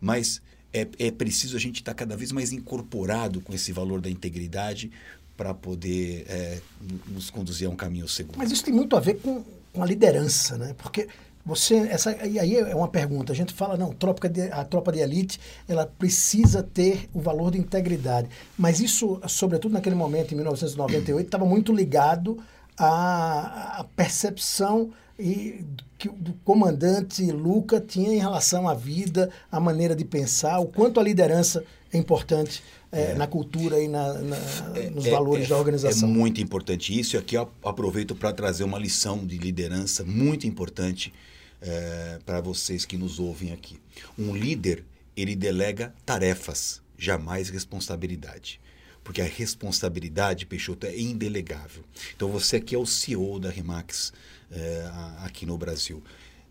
[0.00, 0.40] mas
[0.72, 4.08] é, é preciso a gente estar tá cada vez mais incorporado com esse valor da
[4.08, 4.90] integridade
[5.36, 6.60] para poder é,
[7.08, 8.38] nos conduzir a um caminho seguro.
[8.38, 10.74] Mas isso tem muito a ver com, com a liderança, né?
[10.76, 11.08] Porque
[11.44, 13.32] você, essa, e aí é uma pergunta.
[13.32, 17.50] A gente fala, não, tropa de, a tropa de elite, ela precisa ter o valor
[17.50, 18.28] de integridade.
[18.56, 22.38] Mas isso, sobretudo naquele momento, em 1998, estava muito ligado
[22.78, 25.64] à, à percepção e
[25.98, 30.98] que o comandante Luca tinha em relação à vida, à maneira de pensar, o quanto
[30.98, 33.14] a liderança é importante é, é.
[33.14, 34.36] na cultura e na, na
[34.74, 36.08] é, nos é, valores da organização.
[36.08, 40.46] É muito importante isso, e aqui eu aproveito para trazer uma lição de liderança muito
[40.46, 41.12] importante
[41.60, 43.78] é, para vocês que nos ouvem aqui.
[44.18, 48.60] Um líder, ele delega tarefas, jamais responsabilidade
[49.02, 51.82] porque a responsabilidade, Peixoto, é indelegável.
[52.14, 54.12] Então você aqui é o CEO da Remax
[54.50, 56.02] é, aqui no Brasil.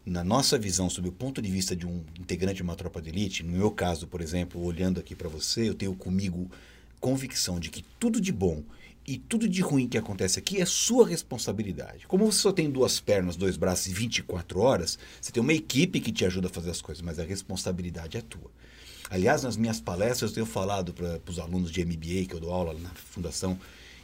[0.05, 3.09] Na nossa visão, sob o ponto de vista de um integrante de uma tropa de
[3.09, 6.49] elite, no meu caso, por exemplo, olhando aqui para você, eu tenho comigo
[6.99, 8.63] convicção de que tudo de bom
[9.05, 12.07] e tudo de ruim que acontece aqui é sua responsabilidade.
[12.07, 15.99] Como você só tem duas pernas, dois braços e 24 horas, você tem uma equipe
[15.99, 18.51] que te ajuda a fazer as coisas, mas a responsabilidade é tua.
[19.09, 22.53] Aliás, nas minhas palestras eu tenho falado para os alunos de MBA, que eu dou
[22.53, 23.59] aula na Fundação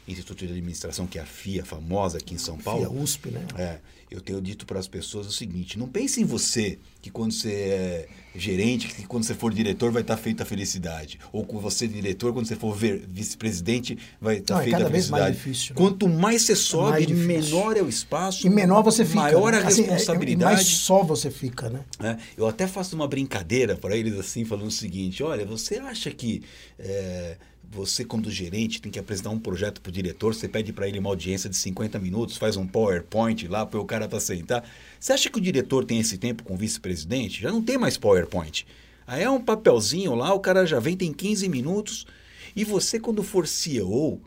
[0.07, 2.89] Instituto de Administração, que é a FIA, famosa aqui em São Paulo.
[2.89, 3.45] FIA USP, né?
[3.57, 7.31] É, eu tenho dito para as pessoas o seguinte: não pense em você que quando
[7.31, 11.19] você é gerente, que quando você for diretor vai estar feita a felicidade.
[11.31, 14.91] Ou com você diretor, quando você for vice-presidente, vai estar não, feita é cada a
[14.91, 15.23] felicidade.
[15.23, 15.81] Vez mais difícil, né?
[15.81, 18.45] Quanto mais você sobe, mais menor é o espaço.
[18.45, 19.19] E menor você fica.
[19.19, 19.57] Maior né?
[19.57, 20.53] a responsabilidade.
[20.53, 21.81] Assim, é, mais só você fica, né?
[21.99, 26.11] É, eu até faço uma brincadeira para eles assim, falando o seguinte: olha, você acha
[26.11, 26.43] que.
[26.77, 27.37] É,
[27.71, 30.99] você, como gerente, tem que apresentar um projeto para o diretor, você pede para ele
[30.99, 34.67] uma audiência de 50 minutos, faz um PowerPoint lá para o cara para sentar.
[34.99, 37.41] Você acha que o diretor tem esse tempo com o vice-presidente?
[37.41, 38.65] Já não tem mais PowerPoint.
[39.07, 42.07] Aí é um papelzinho lá, o cara já vem, tem 15 minutos.
[42.55, 44.21] E você, quando for CEO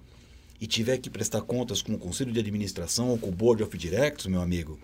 [0.60, 3.76] e tiver que prestar contas com o conselho de administração ou com o board of
[3.76, 4.78] directors, meu amigo,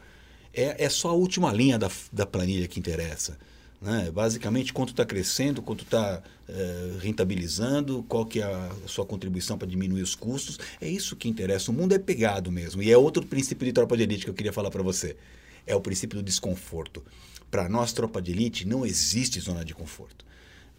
[0.52, 3.38] é, é só a última linha da, da planilha que interessa.
[3.84, 4.10] Né?
[4.10, 9.68] Basicamente, quanto está crescendo, quanto está é, rentabilizando, qual que é a sua contribuição para
[9.68, 10.58] diminuir os custos.
[10.80, 11.70] É isso que interessa.
[11.70, 12.82] O mundo é pegado mesmo.
[12.82, 15.18] E é outro princípio de tropa de elite que eu queria falar para você.
[15.66, 17.04] É o princípio do desconforto.
[17.50, 20.24] Para nós, tropa de elite, não existe zona de conforto.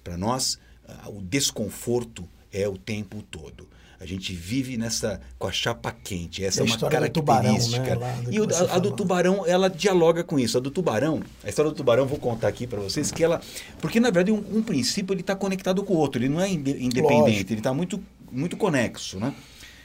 [0.04, 0.58] Para nós,
[1.08, 3.70] o desconforto é o tempo todo.
[4.00, 6.44] A gente vive nessa com a chapa quente.
[6.44, 7.96] Essa é, é uma característica.
[7.96, 8.30] Tubarão, né?
[8.30, 10.58] E o, a, a, do tubarão, ela dialoga com isso.
[10.58, 13.42] A do tubarão, a história do tubarão, vou contar aqui para vocês que ela,
[13.80, 16.22] porque na verdade um, um princípio ele está conectado com o outro.
[16.22, 17.04] Ele não é independente.
[17.04, 17.52] Lógico.
[17.54, 19.34] Ele está muito muito conexo, né?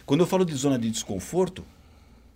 [0.04, 1.64] Quando eu falo de zona de desconforto,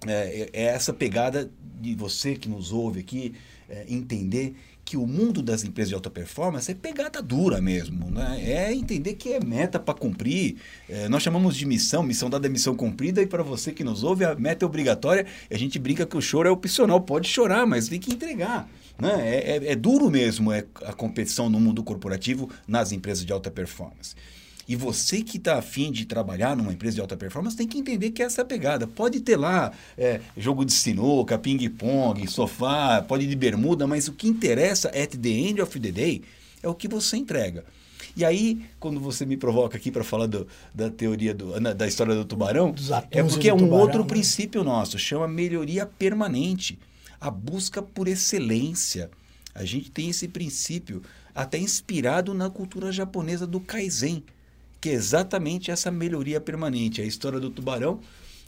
[0.07, 3.35] é, é essa pegada de você que nos ouve aqui
[3.69, 8.43] é, entender que o mundo das empresas de alta performance é pegada dura mesmo, né?
[8.45, 10.57] É entender que é meta para cumprir.
[10.89, 14.05] É, nós chamamos de missão, missão dada é missão cumprida, e para você que nos
[14.05, 15.27] ouve, a meta é obrigatória.
[15.51, 18.69] a gente brinca que o choro é opcional, pode chorar, mas tem que entregar.
[18.99, 19.13] Né?
[19.21, 23.51] É, é, é duro mesmo é a competição no mundo corporativo nas empresas de alta
[23.51, 24.15] performance.
[24.67, 28.11] E você que está afim de trabalhar numa empresa de alta performance tem que entender
[28.11, 28.87] que essa é a pegada.
[28.87, 34.13] Pode ter lá é, jogo de sinuca, ping-pong, sofá, pode ir de bermuda, mas o
[34.13, 36.23] que interessa at the end of the day
[36.63, 37.65] é o que você entrega.
[38.17, 42.15] E aí, quando você me provoca aqui para falar do, da teoria do, da história
[42.15, 42.73] do tubarão,
[43.11, 44.09] é porque é um tubarão, outro né?
[44.09, 46.79] princípio nosso, chama melhoria permanente,
[47.21, 49.11] a busca por excelência.
[49.53, 51.03] A gente tem esse princípio
[51.35, 54.23] até inspirado na cultura japonesa do kaizen
[54.85, 57.01] que é exatamente essa melhoria permanente.
[57.01, 58.01] A história do tubarão,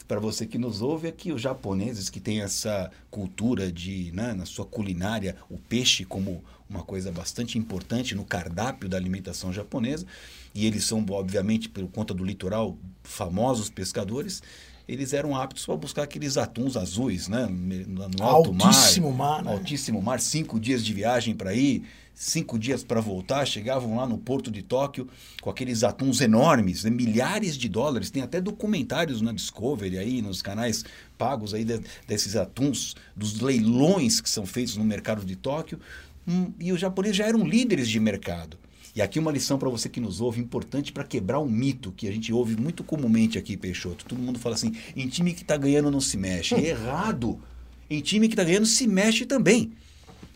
[0.07, 4.35] para você que nos ouve, é que os japoneses que têm essa cultura de, né,
[4.35, 10.05] na sua culinária, o peixe como uma coisa bastante importante no cardápio da alimentação japonesa,
[10.53, 14.43] e eles são, obviamente, por conta do litoral, famosos pescadores,
[14.87, 17.47] eles eram aptos para buscar aqueles atuns azuis, né?
[17.47, 19.43] No alto altíssimo mar.
[19.43, 19.51] mar né?
[19.53, 21.83] Altíssimo mar, cinco dias de viagem para ir,
[22.19, 25.07] cinco dias para voltar, chegavam lá no porto de Tóquio
[25.39, 26.89] com aqueles atuns enormes, né?
[26.89, 28.09] milhares de dólares.
[28.09, 30.83] Tem até documentários na Discovery aí, nos canais
[31.15, 35.79] pagos aí de, desses atuns, dos leilões que são feitos no mercado de Tóquio.
[36.27, 38.57] Hum, e os japoneses já eram líderes de mercado.
[38.95, 42.07] E aqui uma lição para você que nos ouve, importante para quebrar um mito que
[42.07, 44.05] a gente ouve muito comumente aqui, Peixoto.
[44.05, 46.55] Todo mundo fala assim, em time que está ganhando não se mexe.
[46.59, 47.39] Errado!
[47.87, 49.71] Em time que está ganhando se mexe também.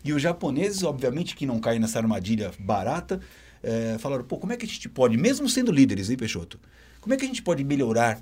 [0.04, 3.20] E os japoneses, obviamente, que não caem nessa armadilha barata,
[3.64, 6.60] é, falaram: pô, como é que a gente pode, mesmo sendo líderes, hein, Peixoto?
[7.00, 8.20] Como é que a gente pode melhorar,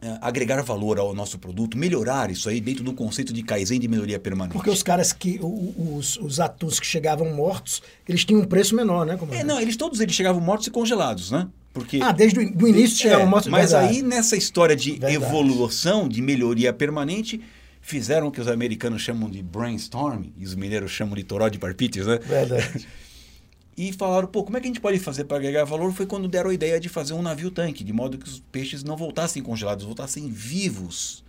[0.00, 3.88] é, agregar valor ao nosso produto, melhorar isso aí dentro do conceito de Kaizen de
[3.88, 4.54] melhoria permanente?
[4.54, 9.18] Porque os caras que, os, os que chegavam mortos, eles tinham um preço menor, né?
[9.30, 11.48] É, não, eles todos eles chegavam mortos e congelados, né?
[11.72, 13.48] Porque, ah, desde o início chegavam é, mortos.
[13.48, 13.96] Mas verdade.
[13.96, 15.14] aí, nessa história de verdade.
[15.14, 17.40] evolução, de melhoria permanente
[17.82, 21.58] fizeram o que os americanos chamam de brainstorming, e os mineiros chamam de toró de
[21.58, 22.18] parpites, né?
[22.18, 22.86] Verdade.
[23.76, 25.92] e falaram, pô, como é que a gente pode fazer para agregar valor?
[25.92, 28.96] Foi quando deram a ideia de fazer um navio-tanque, de modo que os peixes não
[28.96, 31.24] voltassem congelados, voltassem vivos.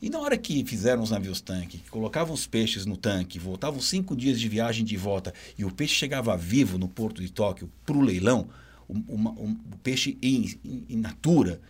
[0.00, 4.38] E na hora que fizeram os navios-tanque, colocavam os peixes no tanque, voltavam cinco dias
[4.38, 8.02] de viagem de volta, e o peixe chegava vivo no porto de Tóquio para o
[8.02, 8.48] leilão,
[8.86, 11.60] o, um, peixe in, in, in natura,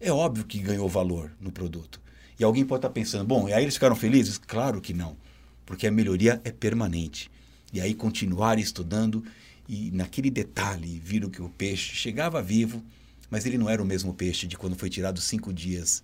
[0.00, 2.00] é óbvio que ganhou valor no produto.
[2.40, 4.38] E alguém pode estar pensando, bom, e aí eles ficaram felizes?
[4.38, 5.14] Claro que não,
[5.66, 7.30] porque a melhoria é permanente.
[7.70, 9.22] E aí continuar estudando
[9.68, 12.82] e naquele detalhe viram que o peixe chegava vivo,
[13.28, 16.02] mas ele não era o mesmo peixe de quando foi tirado cinco dias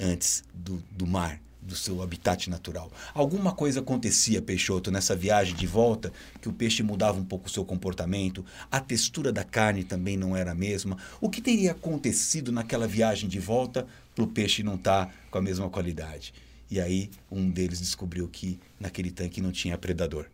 [0.00, 2.90] antes do, do mar, do seu habitat natural.
[3.12, 7.50] Alguma coisa acontecia, Peixoto, nessa viagem de volta, que o peixe mudava um pouco o
[7.50, 8.42] seu comportamento,
[8.72, 10.96] a textura da carne também não era a mesma.
[11.20, 13.86] O que teria acontecido naquela viagem de volta
[14.22, 16.32] o peixe não estar tá com a mesma qualidade.
[16.70, 20.26] E aí um deles descobriu que naquele tanque não tinha predador.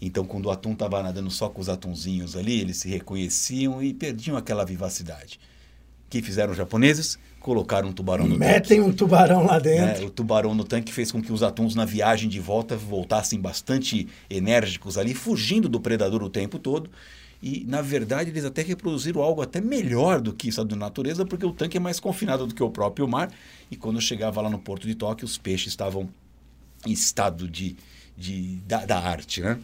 [0.00, 3.94] Então, quando o atum estava nadando só com os atunzinhos ali, eles se reconheciam e
[3.94, 5.40] perdiam aquela vivacidade.
[6.08, 7.18] que fizeram os japoneses?
[7.40, 8.90] Colocaram um tubarão no Metem tanque.
[8.90, 10.02] um tubarão lá dentro.
[10.02, 13.40] É, o tubarão no tanque fez com que os atuns na viagem de volta voltassem
[13.40, 16.90] bastante enérgicos ali, fugindo do predador o tempo todo.
[17.42, 21.44] E, na verdade, eles até reproduziram algo até melhor do que isso da natureza, porque
[21.44, 23.30] o tanque é mais confinado do que o próprio mar.
[23.70, 26.08] E quando eu chegava lá no porto de Tóquio, os peixes estavam
[26.86, 27.76] em estado de,
[28.16, 29.40] de, da, da arte.
[29.40, 29.58] Né?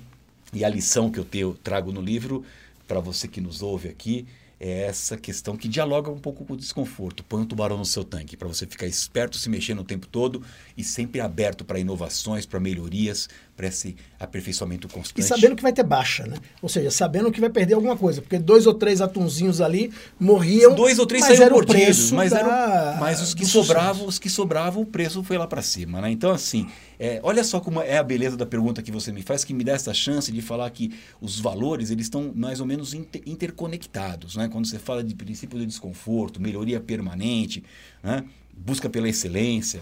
[0.52, 2.44] E a lição que eu tenho, trago no livro,
[2.86, 4.26] para você que nos ouve aqui,
[4.60, 7.24] é essa questão que dialoga um pouco com o desconforto.
[7.24, 10.40] Põe um tubarão no seu tanque para você ficar esperto, se mexendo o tempo todo
[10.82, 15.20] e sempre aberto para inovações, para melhorias, para esse aperfeiçoamento constante.
[15.20, 16.36] E sabendo que vai ter baixa, né?
[16.60, 20.74] Ou seja, sabendo que vai perder alguma coisa, porque dois ou três atunzinhos ali morriam.
[20.74, 24.08] Dois ou três saíram mordidos, mas, da- eram, mas os que sobravam, sucesso.
[24.08, 26.10] os que sobravam, o preço foi lá para cima, né?
[26.10, 26.66] Então assim,
[26.98, 29.62] é, olha só como é a beleza da pergunta que você me faz, que me
[29.62, 34.36] dá essa chance de falar que os valores eles estão mais ou menos inter- interconectados,
[34.36, 34.48] né?
[34.50, 37.62] Quando você fala de princípio do desconforto, melhoria permanente,
[38.02, 38.24] né?
[38.56, 39.80] Busca pela excelência,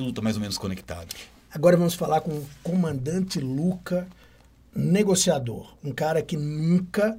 [0.00, 1.14] tudo está mais ou menos conectado.
[1.52, 4.08] Agora vamos falar com o comandante Luca,
[4.74, 5.74] negociador.
[5.84, 7.14] Um cara que nunca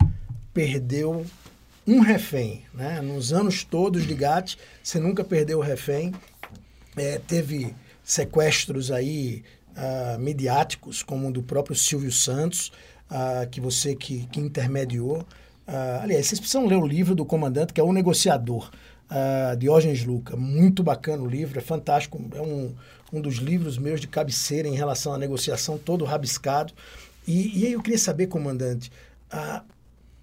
[0.52, 1.24] perdeu
[1.88, 2.64] um refém.
[2.74, 3.00] Né?
[3.02, 6.12] Nos anos todos de GATT, você nunca perdeu o refém.
[6.98, 9.44] É, teve sequestros aí
[9.76, 12.72] ah, midiáticos, como o do próprio Silvio Santos,
[13.10, 15.24] ah, que você que, que intermediou.
[15.68, 18.72] Ah, aliás, vocês precisam ler o livro do comandante, que é O Negociador,
[19.12, 20.38] ah, Diógenes Luca.
[20.38, 22.18] Muito bacana o livro, é fantástico.
[22.34, 22.74] É um,
[23.12, 26.74] um dos livros meus de cabeceira em relação à negociação, todo rabiscado.
[27.28, 28.90] E, e aí eu queria saber, comandante,
[29.30, 29.64] ah,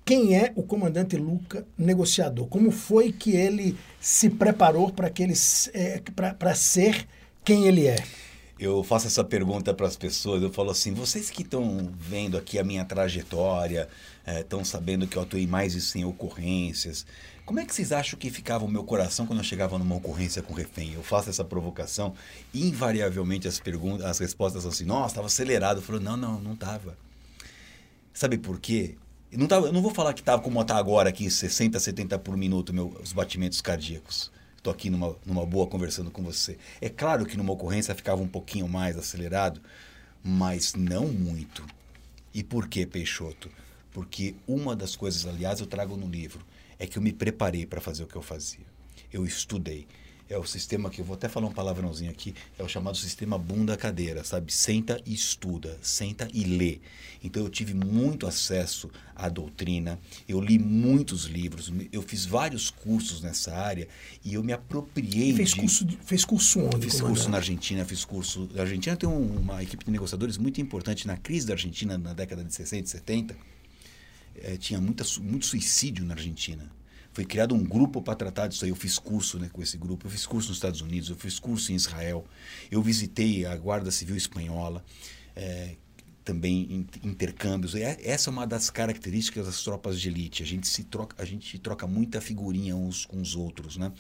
[0.06, 2.46] quem é o comandante Luca negociador?
[2.46, 5.12] Como foi que ele se preparou para
[5.74, 6.00] é,
[6.32, 7.06] para ser
[7.44, 8.02] quem ele é?
[8.58, 12.58] Eu faço essa pergunta para as pessoas, eu falo assim, vocês que estão vendo aqui
[12.58, 13.86] a minha trajetória,
[14.26, 17.06] estão sabendo que eu atuei mais de 100 ocorrências,
[17.48, 20.42] como é que vocês acham que ficava o meu coração quando eu chegava numa ocorrência
[20.42, 20.92] com refém?
[20.92, 22.12] Eu faço essa provocação
[22.52, 25.78] e invariavelmente as, perguntas, as respostas são assim, nossa, estava acelerado.
[25.78, 26.94] Eu falo, não, não, não estava.
[28.12, 28.96] Sabe por quê?
[29.32, 32.18] Eu não, tava, eu não vou falar que estava como está agora aqui, 60, 70
[32.18, 34.30] por minuto, meu, os batimentos cardíacos.
[34.58, 36.58] Estou aqui numa, numa boa conversando com você.
[36.82, 39.58] É claro que numa ocorrência ficava um pouquinho mais acelerado,
[40.22, 41.64] mas não muito.
[42.34, 43.48] E por que, Peixoto?
[43.90, 46.44] Porque uma das coisas, aliás, eu trago no livro,
[46.78, 48.66] é que eu me preparei para fazer o que eu fazia.
[49.12, 49.86] Eu estudei.
[50.30, 53.38] É o sistema que eu vou até falar um palavrãozinho aqui, é o chamado sistema
[53.38, 54.52] bunda-cadeira, sabe?
[54.52, 56.80] Senta e estuda, senta e lê.
[57.24, 63.22] Então eu tive muito acesso à doutrina, eu li muitos livros, eu fiz vários cursos
[63.22, 63.88] nessa área
[64.22, 65.60] e eu me apropriei Fez de...
[65.62, 66.76] curso, fez curso onde?
[66.84, 67.08] Fiz comandante?
[67.16, 68.50] curso na Argentina, fiz curso.
[68.54, 71.06] A Argentina tem um- uma equipe de negociadores muito importante.
[71.06, 73.34] Na crise da Argentina, na década de 60 e 70,
[74.42, 76.70] eh, tinha muita, muito suicídio na Argentina.
[77.12, 78.70] Foi criado um grupo para tratar disso aí.
[78.70, 80.06] Eu fiz curso né, com esse grupo.
[80.06, 82.24] Eu fiz curso nos Estados Unidos, eu fiz curso em Israel.
[82.70, 84.84] Eu visitei a Guarda Civil Espanhola.
[85.34, 85.76] eh,
[86.28, 87.74] também in- intercâmbios.
[87.74, 90.42] É- Essa é uma das características das tropas de elite.
[90.42, 93.90] A gente se troca, a gente troca muita figurinha uns com os outros, né?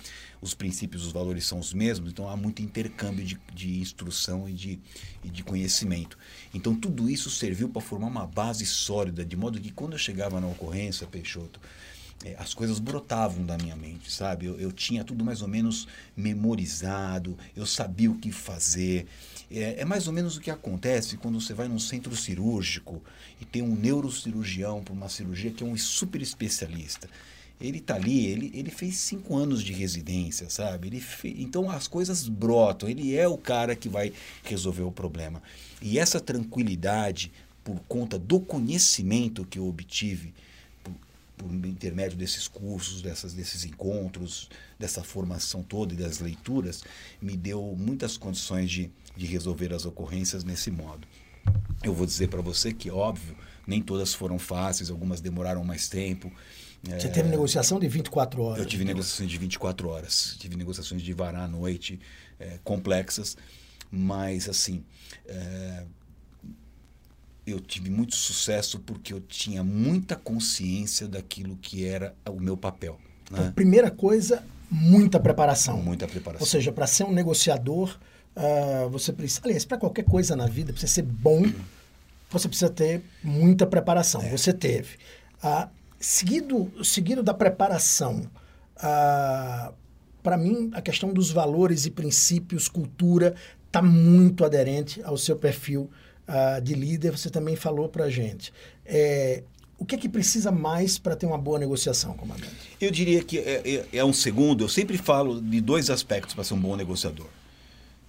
[0.42, 4.52] Os princípios, os valores são os mesmos, então há muito intercâmbio de, de instrução e
[4.52, 4.78] de,
[5.24, 6.18] e de conhecimento.
[6.52, 10.38] Então tudo isso serviu para formar uma base sólida, de modo que quando eu chegava
[10.38, 11.58] na ocorrência, Peixoto,
[12.24, 14.44] é, as coisas brotavam da minha mente, sabe?
[14.44, 19.06] Eu, eu tinha tudo mais ou menos memorizado, eu sabia o que fazer.
[19.50, 23.02] É, é mais ou menos o que acontece quando você vai num centro cirúrgico
[23.40, 27.08] e tem um neurocirurgião para uma cirurgia que é um super especialista.
[27.60, 30.88] Ele está ali, ele, ele fez cinco anos de residência, sabe?
[30.88, 31.34] Ele fe...
[31.38, 34.12] Então as coisas brotam, ele é o cara que vai
[34.44, 35.42] resolver o problema.
[35.82, 37.32] E essa tranquilidade,
[37.64, 40.32] por conta do conhecimento que eu obtive,
[41.38, 46.82] por intermédio desses cursos, dessas, desses encontros, dessa formação toda e das leituras,
[47.22, 51.06] me deu muitas condições de, de resolver as ocorrências nesse modo.
[51.82, 56.32] Eu vou dizer para você que, óbvio, nem todas foram fáceis, algumas demoraram mais tempo.
[56.84, 58.58] Você teve negociação de 24 horas.
[58.60, 61.98] Eu tive negociações de 24 horas, tive negociações de varar à noite,
[62.38, 63.36] é, complexas,
[63.90, 64.84] mas assim,
[65.26, 65.82] é,
[67.44, 72.96] eu tive muito sucesso porque eu tinha muita consciência daquilo que era o meu papel.
[73.24, 73.52] Então, Né?
[73.54, 75.82] primeira coisa, muita preparação.
[75.82, 76.42] Muita preparação.
[76.44, 77.98] Ou seja, para ser um negociador,
[78.38, 79.40] ah, você precisa.
[79.44, 81.42] Aliás, para qualquer coisa na vida, precisa ser bom,
[82.30, 84.22] você precisa ter muita preparação.
[84.22, 84.30] É.
[84.30, 84.96] Você teve.
[85.42, 85.68] Ah,
[85.98, 88.30] seguido, seguido da preparação,
[90.22, 93.34] para mim, a questão dos valores e princípios, cultura,
[93.66, 95.90] está muito aderente ao seu perfil
[96.28, 97.10] ah, de líder.
[97.10, 98.52] Você também falou para a gente.
[98.86, 99.42] É,
[99.76, 102.76] o que é que precisa mais para ter uma boa negociação, comandante?
[102.80, 104.62] Eu diria que é, é, é um segundo.
[104.62, 107.26] Eu sempre falo de dois aspectos para ser um bom negociador.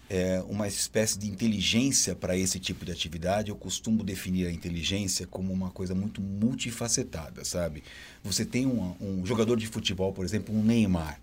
[0.09, 3.49] É uma espécie de inteligência para esse tipo de atividade.
[3.49, 7.83] Eu costumo definir a inteligência como uma coisa muito multifacetada, sabe?
[8.23, 11.21] Você tem um, um jogador de futebol, por exemplo, um Neymar,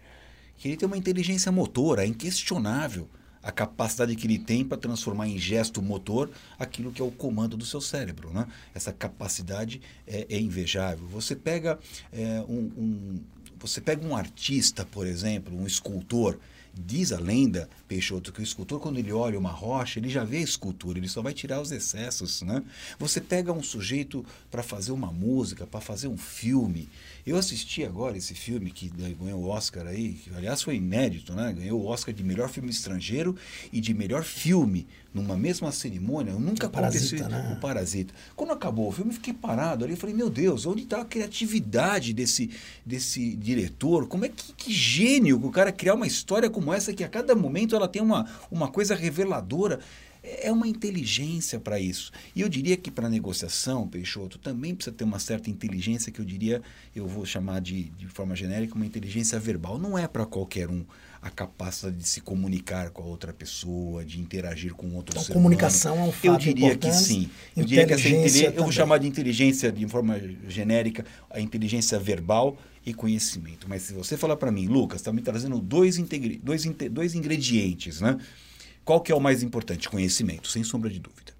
[0.57, 3.09] que ele tem uma inteligência motora é inquestionável
[3.47, 6.29] a capacidade que ele tem para transformar em gesto motor
[6.59, 8.33] aquilo que é o comando do seu cérebro.
[8.33, 8.45] Né?
[8.75, 11.07] Essa capacidade é, é invejável.
[11.07, 11.79] Você pega,
[12.13, 13.21] é, um, um,
[13.57, 16.41] você pega um artista, por exemplo, um escultor,
[16.79, 20.39] Diz a lenda, Peixoto, que o escultor, quando ele olha uma rocha, ele já vê
[20.39, 22.43] a escultura, ele só vai tirar os excessos.
[22.43, 22.63] Né?
[22.99, 26.87] Você pega um sujeito para fazer uma música, para fazer um filme.
[27.27, 31.53] Eu assisti agora esse filme que ganhou o Oscar aí, que aliás foi inédito, né?
[31.53, 33.35] ganhou o Oscar de melhor filme estrangeiro
[33.73, 36.33] e de melhor filme numa mesma cerimônia.
[36.35, 37.53] Nunca aconteceu né?
[37.57, 38.15] o Parasita.
[38.37, 41.05] Quando acabou o filme, eu fiquei parado ali e falei, meu Deus, onde está a
[41.05, 42.49] criatividade desse,
[42.85, 44.07] desse diretor?
[44.07, 47.35] Como é que, que gênio o cara criar uma história como essa que a cada
[47.35, 49.81] momento ela tem uma, uma coisa reveladora
[50.43, 52.11] é uma inteligência para isso.
[52.35, 56.25] E eu diria que para negociação, Peixoto, também precisa ter uma certa inteligência que eu
[56.25, 56.63] diria,
[56.95, 59.79] eu vou chamar de, de forma genérica, uma inteligência verbal.
[59.79, 60.85] Não é para qualquer um
[61.23, 65.33] a capacidade de se comunicar com a outra pessoa, de interagir com outro então, ser
[65.33, 66.07] comunicação humano.
[66.07, 67.29] é um fato Eu diria que sim.
[67.57, 71.99] Eu diria que essa inteligência, eu vou chamar de inteligência de forma genérica, a inteligência
[71.99, 73.69] verbal e conhecimento.
[73.69, 75.99] Mas se você falar para mim, Lucas, está me trazendo dois,
[76.43, 78.17] dois, dois ingredientes, né?
[78.87, 79.89] Qual que é o mais importante?
[79.89, 81.33] Conhecimento, sem sombra de dúvida.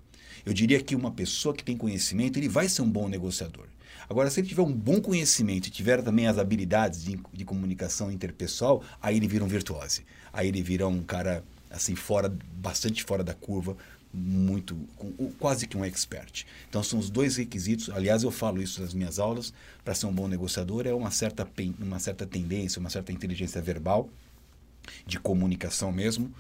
[0.45, 3.67] Eu diria que uma pessoa que tem conhecimento, ele vai ser um bom negociador.
[4.11, 8.11] Agora, se ele tiver um bom conhecimento e tiver também as habilidades de, de comunicação
[8.11, 10.05] interpessoal, aí ele vira um virtuose.
[10.33, 13.77] Aí ele vira um cara assim fora, bastante fora da curva,
[14.13, 14.77] muito,
[15.39, 16.45] quase que um expert.
[16.69, 17.91] Então são os dois requisitos.
[17.91, 19.55] Aliás, eu falo isso nas minhas aulas.
[19.85, 24.11] Para ser um bom negociador é uma certa, uma certa tendência, uma certa inteligência verbal,
[25.07, 26.35] de comunicação mesmo,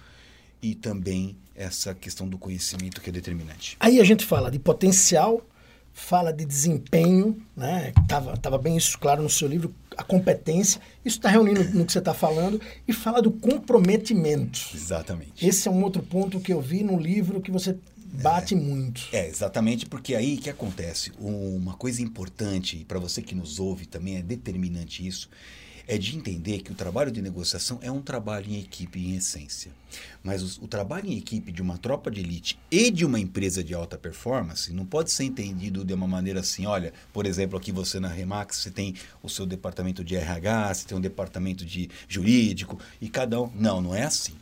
[0.63, 3.77] e também essa questão do conhecimento que é determinante.
[3.81, 5.45] Aí a gente fala de potencial,
[5.93, 7.93] fala de desempenho, né?
[8.07, 10.81] Tava, tava bem isso claro no seu livro, a competência.
[11.05, 14.61] Isso está reunindo no que você está falando e fala do comprometimento.
[14.75, 15.47] Exatamente.
[15.47, 17.77] Esse é um outro ponto que eu vi no livro que você
[18.23, 19.09] bate é, muito.
[19.13, 21.13] É, exatamente, porque aí que acontece?
[21.19, 25.29] Uma coisa importante, para você que nos ouve também é determinante isso,
[25.87, 29.71] é de entender que o trabalho de negociação é um trabalho em equipe em essência.
[30.23, 33.63] Mas o, o, trabalho em equipe de uma tropa de elite e de uma empresa
[33.63, 37.71] de alta performance não pode ser entendido de uma maneira assim, olha, por exemplo, aqui
[37.71, 41.89] você na Remax, você tem o seu departamento de RH, você tem um departamento de
[42.09, 43.51] jurídico e cada um...
[43.55, 44.35] Não, não é assim.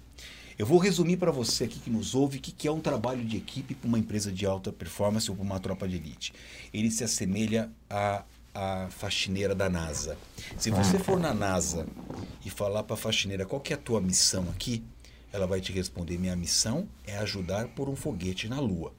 [0.57, 3.25] Eu vou resumir para você aqui que nos ouve o que, que é um trabalho
[3.25, 6.33] de equipe para uma empresa de alta performance ou para uma tropa de elite.
[6.73, 8.25] Ele se assemelha a
[8.55, 10.17] a faxineira da NASA.
[10.57, 11.87] Se você for na NASA
[12.45, 14.85] e falar para a faxineira qual que é a tua missão aqui,
[15.33, 18.93] ela vai te responder: minha missão é ajudar por um foguete na Lua.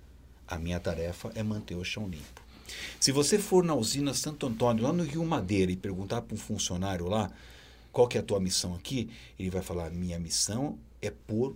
[0.47, 2.43] A minha tarefa é manter o chão limpo.
[2.99, 6.37] Se você for na usina Santo Antônio, lá no Rio Madeira, e perguntar para um
[6.37, 7.31] funcionário lá
[7.91, 11.55] qual que é a tua missão aqui, ele vai falar: minha missão é pôr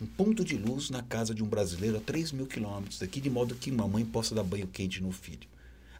[0.00, 3.28] um ponto de luz na casa de um brasileiro a 3 mil quilômetros daqui, de
[3.28, 5.49] modo que uma mãe possa dar banho quente no filho.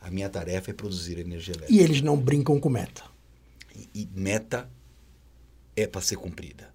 [0.00, 1.72] A minha tarefa é produzir energia elétrica.
[1.72, 3.04] E eles não brincam com meta.
[3.76, 4.68] E, e meta
[5.76, 6.70] é para ser cumprida.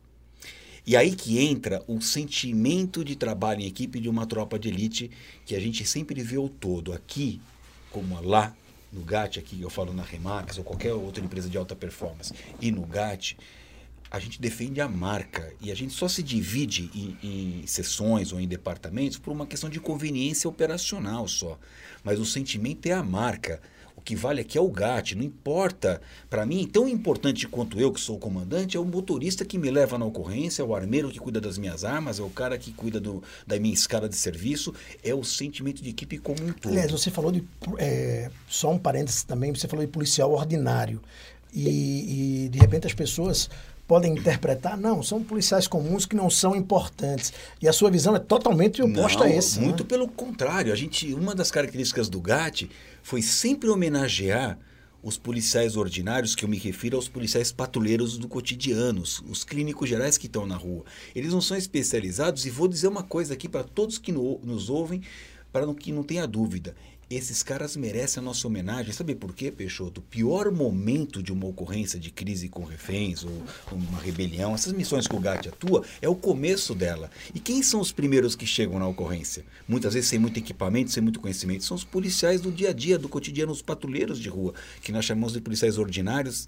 [0.87, 5.09] E aí que entra o sentimento de trabalho em equipe de uma tropa de elite
[5.43, 6.93] que a gente sempre vê o todo.
[6.93, 7.41] Aqui,
[7.89, 8.55] como lá,
[8.93, 12.71] no GAT, aqui eu falo na Remax ou qualquer outra empresa de alta performance, e
[12.71, 13.35] no GAT,
[14.15, 17.17] a gente defende a marca e a gente só se divide em,
[17.61, 21.59] em sessões ou em departamentos por uma questão de conveniência operacional só.
[22.01, 23.59] Mas o sentimento é a marca.
[23.93, 26.01] O que vale aqui é o GAT, não importa.
[26.29, 29.69] Para mim, tão importante quanto eu, que sou o comandante, é o motorista que me
[29.69, 32.71] leva na ocorrência, é o armeiro que cuida das minhas armas, é o cara que
[32.71, 36.71] cuida do, da minha escala de serviço, é o sentimento de equipe como um todo.
[36.71, 37.43] Aliás, você falou de.
[37.79, 41.01] É, só um parênteses também, você falou de policial ordinário.
[41.53, 43.49] E, e de repente as pessoas
[43.87, 47.31] podem interpretar, não, são policiais comuns que não são importantes.
[47.61, 49.59] E a sua visão é totalmente oposta não, a esse.
[49.59, 49.89] Muito né?
[49.89, 50.73] pelo contrário.
[50.73, 52.69] A gente, uma das características do GAT
[53.03, 54.57] foi sempre homenagear
[55.05, 60.17] os policiais ordinários, que eu me refiro aos policiais patrulheiros do cotidiano, os clínicos gerais
[60.17, 60.83] que estão na rua.
[61.13, 64.67] Eles não são especializados, e vou dizer uma coisa aqui para todos que no, nos
[64.67, 65.03] ouvem,
[65.51, 66.75] para que não tenha dúvida.
[67.09, 68.91] Esses caras merecem a nossa homenagem.
[68.91, 69.99] Sabe por quê, Peixoto?
[70.01, 75.07] O pior momento de uma ocorrência de crise com reféns ou uma rebelião, essas missões
[75.07, 77.09] que o GAT atua, é o começo dela.
[77.33, 79.45] E quem são os primeiros que chegam na ocorrência?
[79.67, 81.63] Muitas vezes sem muito equipamento, sem muito conhecimento.
[81.63, 85.05] São os policiais do dia a dia, do cotidiano, os patrulheiros de rua, que nós
[85.05, 86.47] chamamos de policiais ordinários,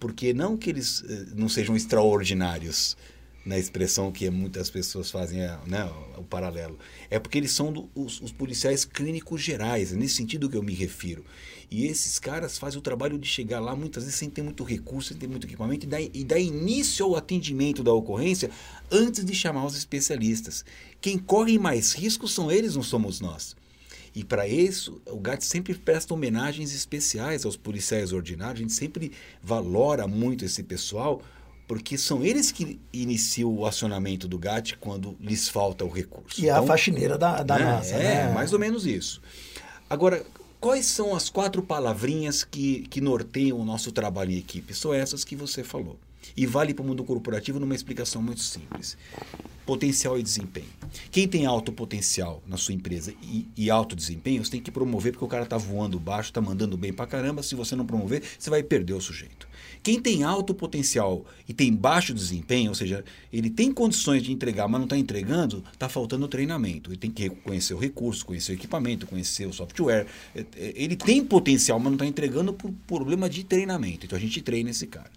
[0.00, 2.96] porque não que eles eh, não sejam extraordinários,
[3.44, 5.84] na expressão que muitas pessoas fazem é, né,
[6.16, 6.78] o paralelo.
[7.10, 10.62] É porque eles são do, os, os, policiais clínicos gerais, é nesse sentido que eu
[10.62, 11.24] me refiro.
[11.70, 15.08] E esses caras fazem o trabalho de chegar lá muitas vezes sem ter muito recurso,
[15.08, 18.50] sem ter muito equipamento, e dar, e dar início ao atendimento da ocorrência
[18.90, 20.64] antes de chamar os especialistas.
[21.00, 23.56] Quem corre mais riscos são eles, não somos nós.
[24.14, 29.10] E para isso, o GAT sempre presta homenagens especiais aos policiais ordinários, a gente sempre
[29.42, 31.22] valora muito esse pessoal,
[31.72, 36.38] porque são eles que iniciam o acionamento do GAT quando lhes falta o recurso.
[36.38, 37.64] E então, a faxineira da, da né?
[37.64, 37.94] massa.
[37.94, 38.34] É, né?
[38.34, 39.22] mais ou menos isso.
[39.88, 40.22] Agora,
[40.60, 44.74] quais são as quatro palavrinhas que, que norteiam o nosso trabalho em equipe?
[44.74, 45.98] São essas que você falou.
[46.36, 48.98] E vale para o mundo corporativo numa explicação muito simples.
[49.64, 50.68] Potencial e desempenho.
[51.10, 55.12] Quem tem alto potencial na sua empresa e, e alto desempenho, você tem que promover
[55.12, 57.42] porque o cara está voando baixo, está mandando bem para caramba.
[57.42, 59.48] Se você não promover, você vai perder o sujeito.
[59.82, 64.68] Quem tem alto potencial e tem baixo desempenho, ou seja, ele tem condições de entregar,
[64.68, 66.90] mas não está entregando, está faltando treinamento.
[66.90, 70.06] Ele tem que conhecer o recurso, conhecer o equipamento, conhecer o software.
[70.34, 74.06] É, é, ele tem potencial, mas não está entregando por problema de treinamento.
[74.06, 75.10] Então a gente treina esse cara.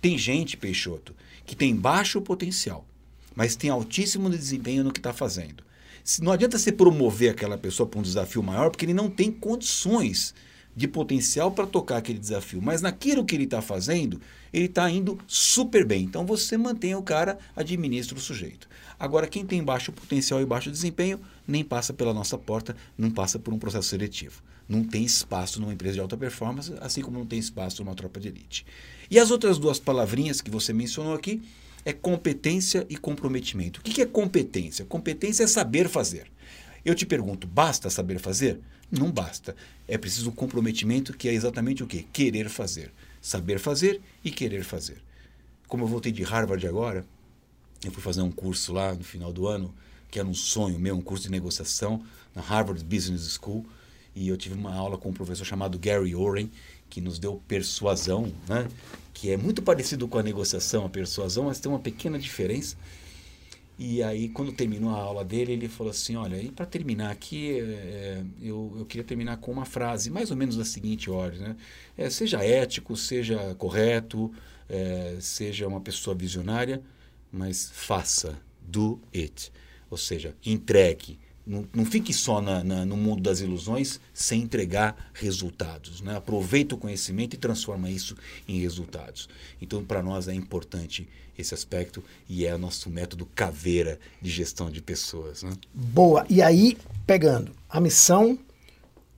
[0.00, 2.86] Tem gente, Peixoto, que tem baixo potencial,
[3.36, 5.62] mas tem altíssimo desempenho no que está fazendo.
[6.22, 10.34] Não adianta você promover aquela pessoa para um desafio maior, porque ele não tem condições
[10.78, 14.20] de potencial para tocar aquele desafio, mas naquilo que ele está fazendo,
[14.52, 16.04] ele está indo super bem.
[16.04, 18.68] Então você mantém o cara, administra o sujeito.
[18.96, 21.18] Agora, quem tem baixo potencial e baixo desempenho,
[21.48, 24.40] nem passa pela nossa porta, não passa por um processo seletivo.
[24.68, 28.20] Não tem espaço numa empresa de alta performance, assim como não tem espaço numa tropa
[28.20, 28.64] de elite.
[29.10, 31.42] E as outras duas palavrinhas que você mencionou aqui
[31.84, 33.80] é competência e comprometimento.
[33.80, 34.84] O que é competência?
[34.84, 36.30] Competência é saber fazer.
[36.84, 38.60] Eu te pergunto, basta saber fazer?
[38.90, 39.54] Não basta.
[39.86, 42.06] É preciso um comprometimento que é exatamente o quê?
[42.12, 42.92] Querer fazer.
[43.20, 45.02] Saber fazer e querer fazer.
[45.66, 47.04] Como eu voltei de Harvard agora,
[47.84, 49.74] eu fui fazer um curso lá no final do ano,
[50.10, 52.02] que era um sonho meu, um curso de negociação
[52.34, 53.66] na Harvard Business School,
[54.14, 56.48] e eu tive uma aula com um professor chamado Gary Oren,
[56.88, 58.66] que nos deu persuasão, né?
[59.12, 62.76] que é muito parecido com a negociação, a persuasão, mas tem uma pequena diferença.
[63.78, 67.60] E aí, quando terminou a aula dele, ele falou assim: Olha, e para terminar aqui,
[67.60, 71.56] é, eu, eu queria terminar com uma frase, mais ou menos da seguinte ordem: né?
[71.96, 74.32] É, seja ético, seja correto,
[74.68, 76.82] é, seja uma pessoa visionária,
[77.30, 79.52] mas faça, do it.
[79.88, 81.18] Ou seja, entregue,
[81.48, 86.02] não, não fique só na, na, no mundo das ilusões sem entregar resultados.
[86.02, 86.14] Né?
[86.14, 88.14] Aproveita o conhecimento e transforma isso
[88.46, 89.28] em resultados.
[89.60, 94.70] Então, para nós é importante esse aspecto e é o nosso método caveira de gestão
[94.70, 95.42] de pessoas.
[95.42, 95.52] Né?
[95.72, 96.26] Boa.
[96.28, 96.76] E aí,
[97.06, 98.38] pegando a missão,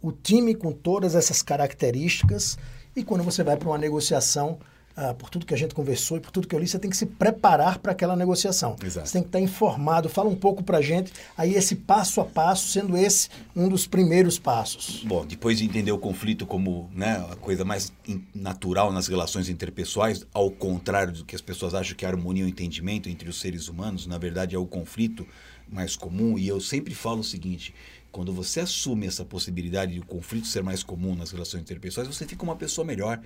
[0.01, 2.57] o time com todas essas características
[2.95, 4.59] e quando você vai para uma negociação
[4.97, 6.91] ah, por tudo que a gente conversou e por tudo que eu li, você tem
[6.91, 8.76] que se preparar para aquela negociação.
[8.84, 9.07] Exato.
[9.07, 10.09] Você tem que estar informado.
[10.09, 13.86] Fala um pouco para a gente aí esse passo a passo, sendo esse um dos
[13.86, 15.03] primeiros passos.
[15.05, 17.93] Bom, depois de entender o conflito como né, a coisa mais
[18.34, 22.51] natural nas relações interpessoais, ao contrário do que as pessoas acham que é harmonia e
[22.51, 25.26] entendimento entre os seres humanos, na verdade é o conflito
[25.68, 26.38] mais comum.
[26.38, 27.74] E eu sempre falo o seguinte:
[28.11, 32.26] quando você assume essa possibilidade de o conflito ser mais comum nas relações interpessoais, você
[32.26, 33.20] fica uma pessoa melhor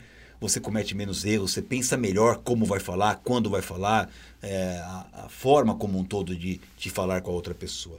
[0.48, 4.10] você comete menos erros, você pensa melhor como vai falar, quando vai falar,
[4.42, 7.98] é, a, a, forma como um todo de, de falar com a outra pessoa.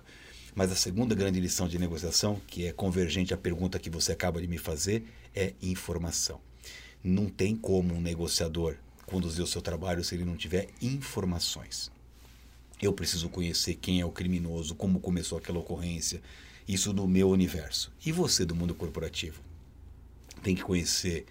[0.54, 4.40] Mas a segunda grande lição de negociação, que é convergente à pergunta que você acaba
[4.40, 6.40] de me fazer, é informação.
[7.04, 8.76] Não tem como um negociador
[9.08, 11.92] conduzir o seu trabalho se ele não tiver informações.
[12.80, 16.22] Eu preciso conhecer quem é o criminoso, como começou aquela ocorrência,
[16.68, 17.92] isso no meu universo.
[18.06, 19.42] E você do mundo corporativo?
[20.44, 21.26] Tem que conhecer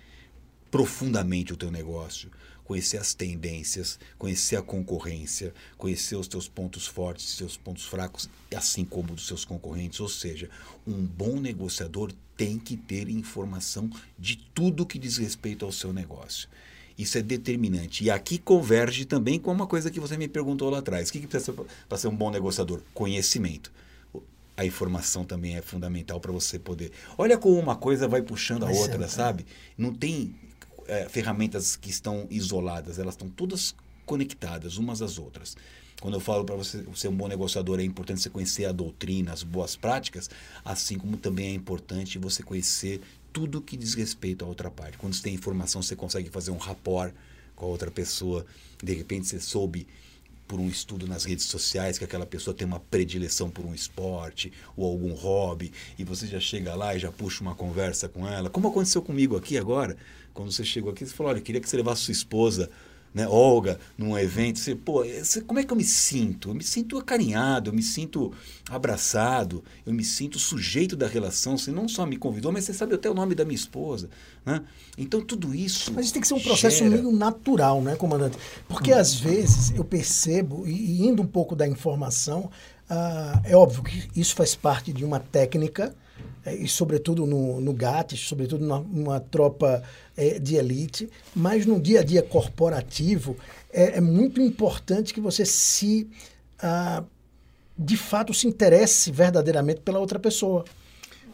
[0.74, 2.28] profundamente o teu negócio,
[2.64, 8.28] conhecer as tendências, conhecer a concorrência, conhecer os teus pontos fortes, os teus pontos fracos,
[8.52, 10.00] assim como dos seus concorrentes.
[10.00, 10.50] Ou seja,
[10.84, 16.48] um bom negociador tem que ter informação de tudo que diz respeito ao seu negócio.
[16.98, 18.02] Isso é determinante.
[18.02, 21.08] E aqui converge também com uma coisa que você me perguntou lá atrás.
[21.08, 21.54] O que, que precisa
[21.88, 22.82] para ser um bom negociador?
[22.92, 23.70] Conhecimento.
[24.56, 26.90] A informação também é fundamental para você poder.
[27.16, 29.46] Olha como uma coisa vai puxando a outra, é, sabe?
[29.78, 30.34] Não tem
[30.86, 33.74] é, ferramentas que estão isoladas, elas estão todas
[34.04, 35.56] conectadas umas às outras.
[36.00, 39.32] Quando eu falo para você ser um bom negociador, é importante você conhecer a doutrina,
[39.32, 40.28] as boas práticas,
[40.64, 43.00] assim como também é importante você conhecer
[43.32, 44.98] tudo que diz respeito à outra parte.
[44.98, 47.12] Quando você tem informação, você consegue fazer um rapport
[47.56, 48.44] com a outra pessoa.
[48.82, 49.86] De repente, você soube
[50.46, 54.52] por um estudo nas redes sociais que aquela pessoa tem uma predileção por um esporte
[54.76, 58.50] ou algum hobby e você já chega lá e já puxa uma conversa com ela.
[58.50, 59.96] Como aconteceu comigo aqui agora,
[60.32, 62.70] quando você chegou aqui, você falou: olha, eu queria que você levasse sua esposa
[63.14, 66.50] né, Olga, num evento, você, pô, você, como é que eu me sinto?
[66.50, 68.32] Eu me sinto acarinhado, eu me sinto
[68.68, 71.56] abraçado, eu me sinto sujeito da relação.
[71.56, 74.10] Você não só me convidou, mas você sabe até o nome da minha esposa.
[74.44, 74.62] Né?
[74.98, 75.92] Então, tudo isso.
[75.92, 76.90] Mas tem que ser um processo gera...
[76.90, 78.36] meio natural, né, comandante?
[78.68, 78.98] Porque hum.
[78.98, 82.50] às vezes eu percebo, e indo um pouco da informação,
[82.90, 85.94] ah, é óbvio que isso faz parte de uma técnica
[86.44, 89.82] é, e sobretudo no, no GATS, sobretudo numa tropa
[90.16, 93.36] é, de elite, mas no dia a dia corporativo
[93.72, 96.08] é, é muito importante que você se
[96.62, 97.04] ah,
[97.76, 100.64] de fato se interesse verdadeiramente pela outra pessoa.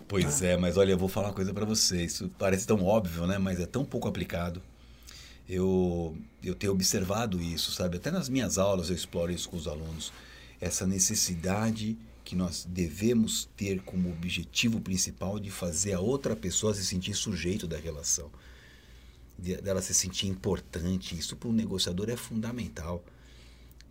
[0.09, 2.05] Pois é, mas olha, eu vou falar uma coisa para você.
[2.05, 3.39] Isso parece tão óbvio, né?
[3.39, 4.61] Mas é tão pouco aplicado.
[5.49, 7.97] Eu, eu tenho observado isso, sabe?
[7.97, 10.13] Até nas minhas aulas eu exploro isso com os alunos.
[10.61, 16.85] Essa necessidade que nós devemos ter como objetivo principal de fazer a outra pessoa se
[16.85, 18.31] sentir sujeito da relação,
[19.41, 21.19] dela se sentir importante.
[21.19, 23.05] Isso para um negociador é fundamental.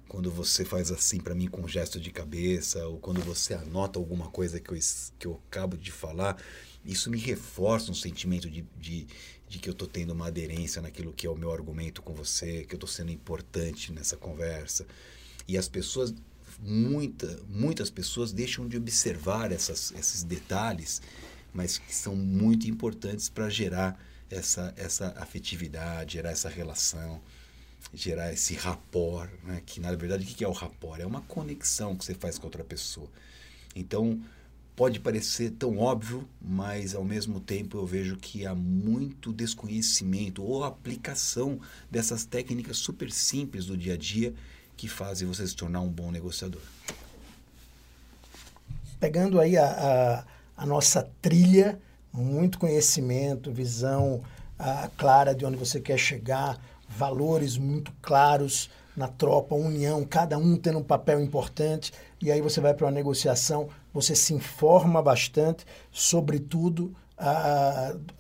[0.08, 4.00] Quando você faz assim para mim com um gesto de cabeça, ou quando você anota
[4.00, 4.80] alguma coisa que eu,
[5.20, 6.42] que eu acabo de falar,
[6.84, 9.08] isso me reforça um sentimento de, de,
[9.48, 12.64] de que eu estou tendo uma aderência naquilo que é o meu argumento com você,
[12.64, 14.88] que eu estou sendo importante nessa conversa.
[15.48, 16.14] E as pessoas
[16.62, 21.02] muita, muitas pessoas deixam de observar essas, esses detalhes,
[21.54, 27.22] mas que são muito importantes para gerar essa, essa afetividade, gerar essa relação,
[27.94, 29.62] gerar esse rapport, né?
[29.66, 31.00] que na verdade o que é o rapport?
[31.00, 33.10] É uma conexão que você faz com outra pessoa.
[33.76, 34.22] Então,
[34.76, 40.64] pode parecer tão óbvio, mas ao mesmo tempo eu vejo que há muito desconhecimento ou
[40.64, 41.60] aplicação
[41.92, 44.34] dessas técnicas super simples do dia a dia
[44.78, 46.62] que fazem você se tornar um bom negociador.
[49.00, 51.78] Pegando aí a, a, a nossa trilha,
[52.14, 54.22] muito conhecimento, visão
[54.58, 60.58] a, clara de onde você quer chegar, valores muito claros na tropa, união, cada um
[60.58, 65.66] tendo um papel importante, e aí você vai para uma negociação, você se informa bastante
[65.92, 66.94] sobre tudo,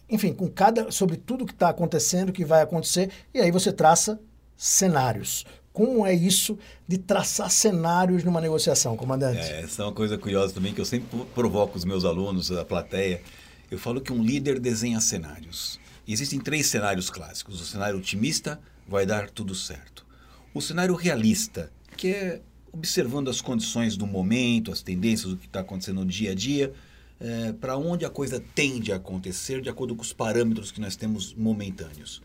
[0.10, 4.20] enfim, com cada, sobre tudo que está acontecendo, que vai acontecer, e aí você traça
[4.56, 5.46] cenários.
[5.74, 9.40] Como é isso de traçar cenários numa negociação, comandante?
[9.40, 12.66] É, essa é uma coisa curiosa também que eu sempre provoco os meus alunos, a
[12.66, 13.22] plateia.
[13.70, 15.80] Eu falo que um líder desenha cenários.
[16.07, 17.61] E existem três cenários clássicos.
[17.61, 20.05] O cenário otimista vai dar tudo certo.
[20.53, 22.41] O cenário realista, que é
[22.72, 26.74] observando as condições do momento, as tendências do que está acontecendo no dia a dia,
[27.20, 30.95] é, para onde a coisa tende a acontecer de acordo com os parâmetros que nós
[30.95, 32.22] temos momentâneos.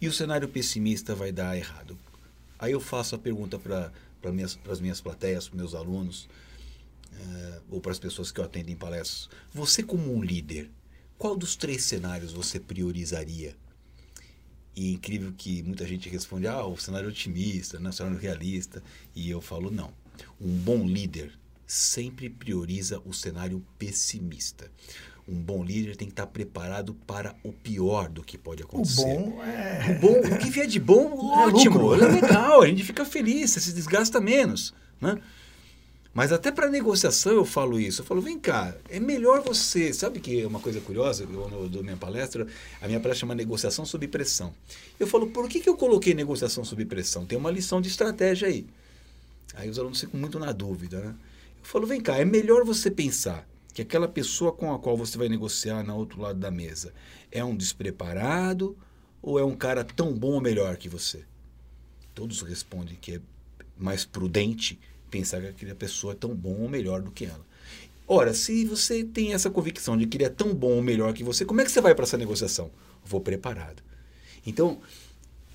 [0.00, 1.98] E o cenário pessimista vai dar errado.
[2.58, 6.28] Aí eu faço a pergunta para minhas, as minhas plateias, para meus alunos,
[7.12, 9.28] uh, ou para as pessoas que eu atendo em palestras.
[9.54, 10.70] Você, como um líder,
[11.22, 13.54] qual dos três cenários você priorizaria?
[14.74, 18.82] E é incrível que muita gente responde, ah, o cenário otimista, né, o cenário realista.
[19.14, 19.92] E eu falo, não.
[20.40, 21.30] Um bom líder
[21.64, 24.68] sempre prioriza o cenário pessimista
[25.28, 29.02] um bom líder tem que estar preparado para o pior do que pode acontecer.
[29.02, 29.96] O bom é...
[29.96, 31.94] O, bom, o que vier de bom, é ótimo.
[31.94, 34.74] É, é legal, a gente fica feliz, você se desgasta menos.
[35.00, 35.16] Né?
[36.14, 38.02] Mas até para negociação eu falo isso.
[38.02, 39.92] Eu falo, vem cá, é melhor você.
[39.94, 41.24] Sabe que é uma coisa curiosa?
[41.24, 42.46] Eu dou minha palestra,
[42.80, 44.52] a minha palestra chama Negociação sob Pressão.
[45.00, 47.24] Eu falo, por que, que eu coloquei negociação sob pressão?
[47.24, 48.66] Tem uma lição de estratégia aí.
[49.54, 51.00] Aí os alunos ficam muito na dúvida.
[51.00, 51.14] Né?
[51.60, 55.16] Eu falo, vem cá, é melhor você pensar que aquela pessoa com a qual você
[55.16, 56.92] vai negociar no outro lado da mesa
[57.30, 58.76] é um despreparado
[59.22, 61.24] ou é um cara tão bom ou melhor que você?
[62.14, 63.20] Todos respondem que é
[63.78, 64.78] mais prudente
[65.12, 67.44] pensar que aquela pessoa é tão bom ou melhor do que ela.
[68.08, 71.22] Ora, se você tem essa convicção de que ele é tão bom ou melhor que
[71.22, 72.70] você, como é que você vai para essa negociação?
[73.04, 73.82] Vou preparado.
[74.46, 74.80] Então,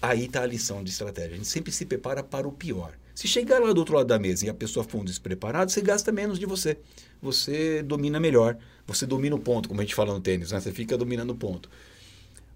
[0.01, 1.34] aí está a lição de estratégia.
[1.34, 2.93] A gente sempre se prepara para o pior.
[3.14, 5.82] Se chegar lá do outro lado da mesa e a pessoa for um despreparado, você
[5.82, 6.78] gasta menos de você.
[7.20, 8.58] Você domina melhor.
[8.86, 10.60] Você domina o ponto, como a gente fala no tênis, né?
[10.60, 11.70] Você fica dominando o ponto.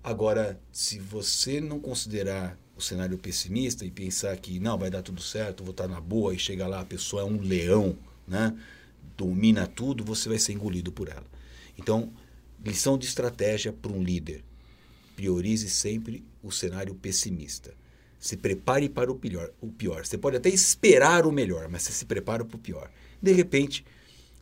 [0.04, 5.22] Agora, se você não considerar o cenário pessimista e pensar que não, vai dar tudo
[5.22, 8.58] certo, vou estar na boa e chegar lá a pessoa é um leão, né?
[9.16, 11.26] Domina tudo, você vai ser engolido por ela.
[11.78, 12.12] Então,
[12.64, 14.44] lição de estratégia para um líder.
[15.16, 17.76] Priorize sempre o cenário pessimista
[18.20, 20.06] Se prepare para o pior, o pior.
[20.06, 22.90] Você pode até esperar o melhor, mas você se prepara para o pior.
[23.22, 23.86] De repente,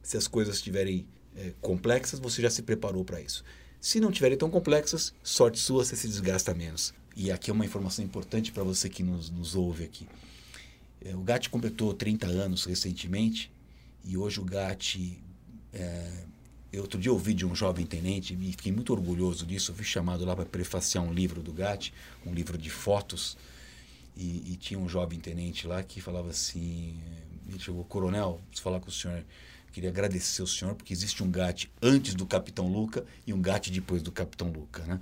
[0.01, 3.43] se as coisas estiverem é, complexas, você já se preparou para isso.
[3.81, 6.93] Se não estiverem tão complexas, sorte sua, você se desgasta menos.
[7.19, 10.07] E aqui é uma informação importante para você que nos, nos ouve aqui.
[11.03, 13.51] É, o GAT completou 30 anos recentemente
[14.05, 15.21] e hoje o GAT.
[15.73, 16.23] É,
[16.71, 19.71] eu, outro dia ouvi de um jovem tenente e fiquei muito orgulhoso disso.
[19.71, 21.91] Eu fui chamado lá para prefaciar um livro do GAT,
[22.25, 23.37] um livro de fotos.
[24.15, 26.97] E, e, tinha um jovem tenente lá que falava assim:
[27.45, 29.25] me chegou, coronel, preciso falar com o senhor.
[29.73, 33.69] Queria agradecer ao senhor, porque existe um GAT antes do Capitão Luca e um GAT
[33.71, 34.83] depois do Capitão Luca.
[34.85, 35.01] Né?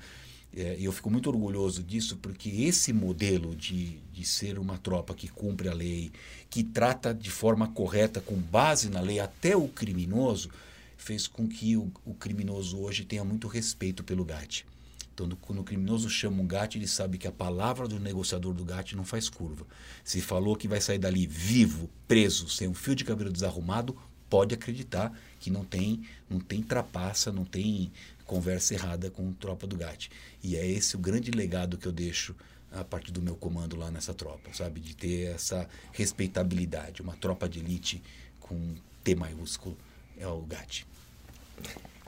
[0.59, 5.27] É, eu fico muito orgulhoso disso, porque esse modelo de, de ser uma tropa que
[5.27, 6.11] cumpre a lei,
[6.49, 10.49] que trata de forma correta, com base na lei, até o criminoso,
[10.97, 14.65] fez com que o, o criminoso hoje tenha muito respeito pelo GAT.
[15.13, 18.65] Então, quando o criminoso chama um GAT, ele sabe que a palavra do negociador do
[18.65, 19.63] GAT não faz curva.
[20.03, 23.95] Se falou que vai sair dali vivo, preso, sem um fio de cabelo desarrumado,
[24.27, 27.91] pode acreditar que não tem, não tem trapaça, não tem
[28.27, 30.11] conversa errada com tropa do GAT.
[30.43, 32.35] E é esse o grande legado que eu deixo
[32.71, 34.81] a partir do meu comando lá nessa tropa, sabe?
[34.81, 37.01] De ter essa respeitabilidade.
[37.01, 38.03] Uma tropa de elite
[38.39, 39.75] com T maiúsculo
[40.19, 40.85] é o GAT.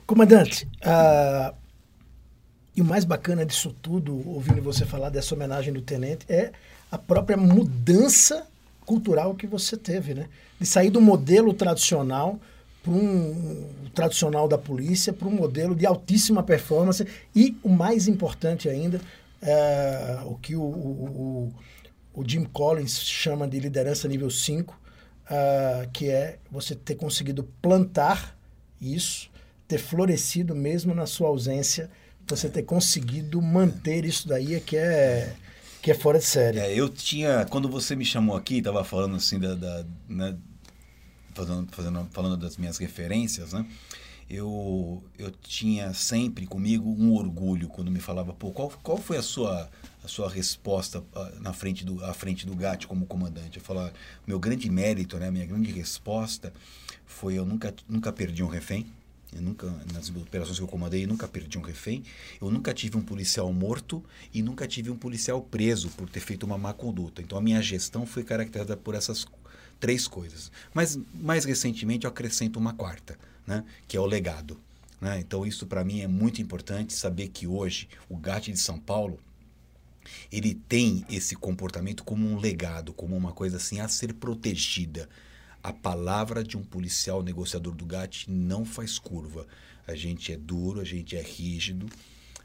[0.06, 1.56] Comandante, uh,
[2.76, 6.52] e o mais bacana disso tudo, ouvindo você falar dessa homenagem do tenente, é
[6.90, 8.46] a própria mudança
[8.84, 10.28] cultural que você teve, né?
[10.58, 12.38] De sair do modelo tradicional
[12.82, 18.68] para um tradicional da polícia para um modelo de altíssima performance e o mais importante
[18.68, 19.00] ainda
[19.42, 21.54] é, o que o, o,
[22.14, 24.78] o, Jim Collins chama de liderança nível 5
[25.28, 28.36] é, que é você ter conseguido plantar
[28.80, 29.30] isso
[29.68, 31.90] ter florescido mesmo na sua ausência
[32.26, 35.34] você ter conseguido manter isso daí é que é
[35.82, 36.58] que é fora de série.
[36.58, 40.36] É, eu tinha, quando você me chamou aqui, estava falando assim da, da né,
[41.40, 43.66] fazendo, fazendo, falando das minhas referências, né?
[44.28, 49.22] Eu, eu tinha sempre comigo um orgulho quando me falava, pô, qual, qual foi a
[49.22, 49.68] sua,
[50.04, 53.58] a sua resposta ah, na frente do, à frente do GAT como comandante?
[53.58, 53.92] Eu falava,
[54.24, 56.52] meu grande mérito, né, minha grande resposta
[57.04, 58.86] foi eu nunca, nunca perdi um refém,
[59.34, 62.02] eu nunca, nas operações que eu comandei, eu nunca perdi um refém.
[62.40, 64.02] Eu nunca tive um policial morto
[64.34, 67.22] e nunca tive um policial preso por ter feito uma má conduta.
[67.22, 69.24] Então a minha gestão foi caracterizada por essas
[69.80, 70.52] três coisas.
[70.72, 73.64] Mas mais recentemente eu acrescento uma quarta, né?
[73.88, 74.60] que é o legado.
[75.00, 75.18] Né?
[75.18, 79.18] Então isso para mim é muito importante saber que hoje o GAT de São Paulo
[80.30, 85.08] ele tem esse comportamento como um legado, como uma coisa assim a ser protegida.
[85.62, 89.46] A palavra de um policial negociador do GAT não faz curva.
[89.86, 91.86] A gente é duro, a gente é rígido,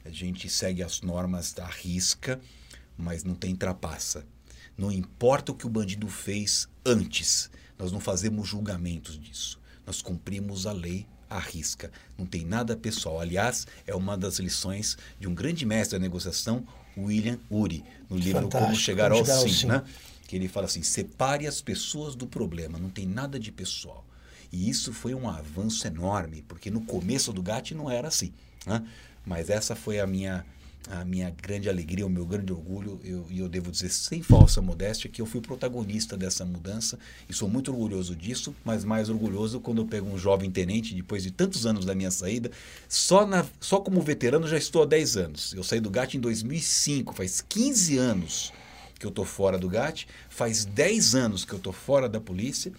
[0.03, 2.39] a gente segue as normas à risca,
[2.97, 4.25] mas não tem trapaça.
[4.77, 9.59] Não importa o que o bandido fez antes, nós não fazemos julgamentos disso.
[9.85, 11.91] Nós cumprimos a lei à risca.
[12.17, 13.19] Não tem nada pessoal.
[13.19, 16.65] Aliás, é uma das lições de um grande mestre da negociação,
[16.97, 19.67] William Uri, no livro Fantástico, Como Chegar ao Sim, sim.
[19.67, 19.83] Né?
[20.27, 24.05] que ele fala assim: separe as pessoas do problema, não tem nada de pessoal.
[24.51, 28.31] E isso foi um avanço enorme, porque no começo do GAT não era assim.
[28.65, 28.85] Né?
[29.25, 30.45] Mas essa foi a minha
[30.89, 34.61] a minha grande alegria, o meu grande orgulho, e eu, eu, devo dizer sem falsa
[34.61, 39.59] modéstia que eu fui protagonista dessa mudança e sou muito orgulhoso disso, mas mais orgulhoso
[39.59, 42.51] quando eu pego um jovem tenente, depois de tantos anos da minha saída,
[42.87, 45.53] só, na, só como veterano já estou há 10 anos.
[45.53, 48.53] Eu saí do GAT em 2005, faz 15 anos
[48.99, 52.71] que eu estou fora do GAT, faz 10 anos que eu estou fora da polícia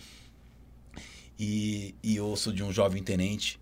[1.38, 3.58] e, e ouço de um jovem tenente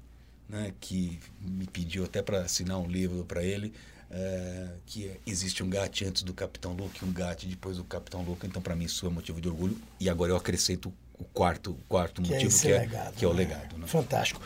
[0.49, 3.73] né, que me pediu até para assinar um livro para ele,
[4.11, 8.23] é, que existe um GAT antes do Capitão Luke e um GAT depois do Capitão
[8.23, 8.47] Luke.
[8.47, 9.77] Então, para mim, isso é motivo de orgulho.
[10.01, 13.25] E agora eu acrescento o quarto, quarto que é motivo, é que, é, legado, que
[13.25, 13.39] é o né?
[13.39, 13.79] legado.
[13.79, 13.87] Né?
[13.87, 14.43] Fantástico.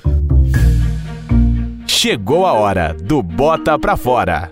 [1.86, 4.50] Chegou a hora do Bota Pra Fora.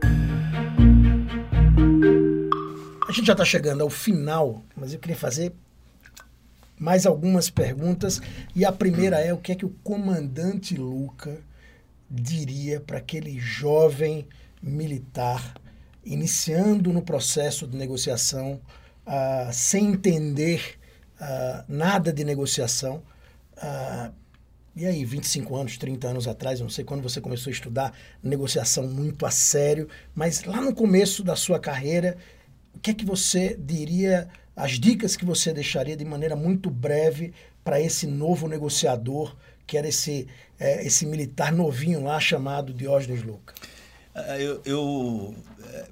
[3.09, 5.53] A gente já está chegando ao final, mas eu queria fazer
[6.79, 8.21] mais algumas perguntas.
[8.55, 11.39] E a primeira é: o que é que o comandante Luca
[12.11, 14.27] diria para aquele jovem
[14.67, 15.55] militar,
[16.05, 18.61] iniciando no processo de negociação,
[19.07, 20.79] uh, sem entender
[21.21, 23.03] uh, nada de negociação.
[23.57, 24.13] Uh,
[24.75, 27.93] e aí, 25 anos, 30 anos atrás, não sei quando você começou a estudar
[28.23, 32.19] negociação muito a sério, mas lá no começo da sua carreira,
[32.75, 37.33] o que é que você diria, as dicas que você deixaria de maneira muito breve
[37.65, 39.35] para esse novo negociador,
[39.67, 40.29] que era esse,
[40.61, 43.55] é, esse militar novinho lá chamado Diógenes Luca?
[44.19, 45.89] Ah, eu, eu, eh,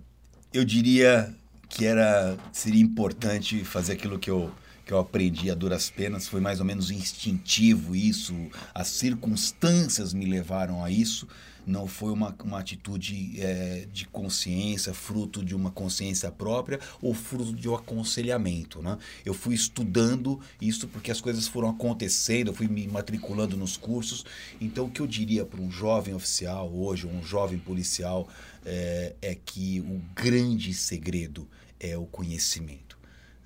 [0.54, 1.34] eu diria
[1.68, 4.50] que era seria importante fazer aquilo que eu
[4.86, 8.34] que eu aprendi a duras penas, foi mais ou menos instintivo isso,
[8.74, 11.26] as circunstâncias me levaram a isso,
[11.66, 17.52] não foi uma, uma atitude é, de consciência, fruto de uma consciência própria ou fruto
[17.52, 18.82] de um aconselhamento.
[18.82, 18.98] Né?
[19.24, 24.24] Eu fui estudando isso porque as coisas foram acontecendo, eu fui me matriculando nos cursos.
[24.60, 28.28] Então, o que eu diria para um jovem oficial hoje, um jovem policial,
[28.64, 31.48] é, é que o grande segredo
[31.78, 32.83] é o conhecimento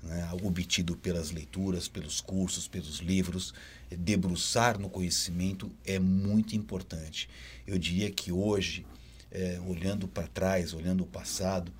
[0.03, 3.53] né, obtido pelas leituras, pelos cursos, pelos livros.
[3.89, 7.29] Debruçar no conhecimento é muito importante.
[7.65, 8.85] Eu diria que hoje,
[9.31, 11.71] é, olhando para trás, olhando o passado,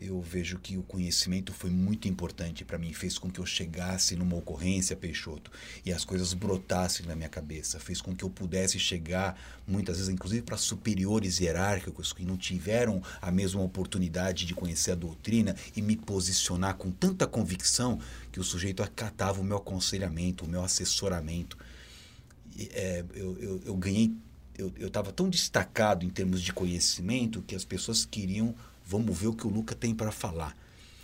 [0.00, 4.14] eu vejo que o conhecimento foi muito importante para mim, fez com que eu chegasse
[4.16, 5.50] numa ocorrência, Peixoto,
[5.84, 10.12] e as coisas brotassem na minha cabeça, fez com que eu pudesse chegar, muitas vezes,
[10.12, 15.82] inclusive para superiores hierárquicos que não tiveram a mesma oportunidade de conhecer a doutrina e
[15.82, 17.98] me posicionar com tanta convicção
[18.30, 21.58] que o sujeito acatava o meu aconselhamento, o meu assessoramento.
[22.70, 24.12] É, eu, eu, eu ganhei
[24.58, 28.52] eu estava tão destacado em termos de conhecimento que as pessoas queriam
[28.88, 30.56] Vamos ver o que o Luca tem para falar.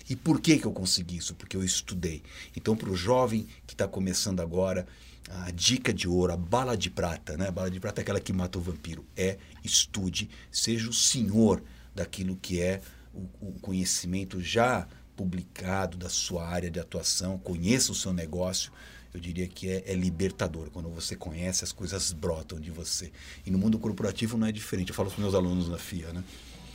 [0.09, 1.35] E por que, que eu consegui isso?
[1.35, 2.23] Porque eu estudei.
[2.57, 4.87] Então, para o jovem que está começando agora,
[5.29, 7.49] a dica de ouro, a bala de prata, né?
[7.49, 9.05] A bala de prata é aquela que mata o vampiro.
[9.15, 11.63] É estude, seja o senhor
[11.95, 12.81] daquilo que é
[13.13, 18.73] o, o conhecimento já publicado da sua área de atuação, conheça o seu negócio.
[19.13, 20.71] Eu diria que é, é, libertador.
[20.71, 23.13] Quando você conhece, as coisas brotam de você.
[23.45, 24.89] E no mundo corporativo não é diferente.
[24.89, 26.25] Eu falo para os meus alunos na FIA, né?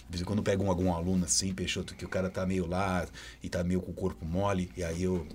[0.09, 3.07] Vez quando pego um, algum aluno assim, Peixoto, que o cara tá meio lá
[3.43, 5.27] e tá meio com o corpo mole, e aí eu,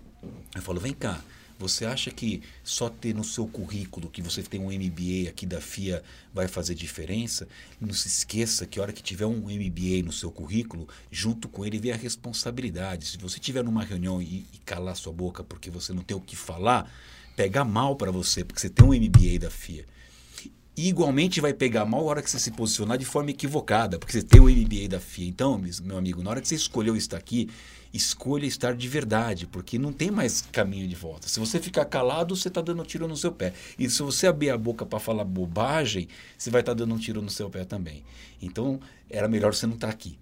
[0.55, 1.22] eu falo, vem cá,
[1.57, 5.61] você acha que só ter no seu currículo que você tem um MBA aqui da
[5.61, 6.03] FIA
[6.33, 7.47] vai fazer diferença?
[7.81, 11.64] Não se esqueça que a hora que tiver um MBA no seu currículo, junto com
[11.64, 13.07] ele vem a responsabilidade.
[13.07, 16.20] Se você tiver numa reunião e, e calar sua boca porque você não tem o
[16.20, 16.93] que falar,
[17.37, 19.87] pega mal para você, porque você tem um MBA da FIA.
[20.77, 24.12] E igualmente vai pegar mal a hora que você se posicionar de forma equivocada, porque
[24.12, 25.29] você tem o MBA da FIA.
[25.29, 27.49] Então, meu amigo, na hora que você escolheu estar aqui,
[27.93, 31.29] escolha estar de verdade, porque não tem mais caminho de volta.
[31.29, 33.53] Se você ficar calado, você está dando tiro no seu pé.
[33.79, 36.99] E se você abrir a boca para falar bobagem, você vai estar tá dando um
[36.99, 38.03] tiro no seu pé também.
[38.43, 40.18] Então, era melhor você não estar tá aqui.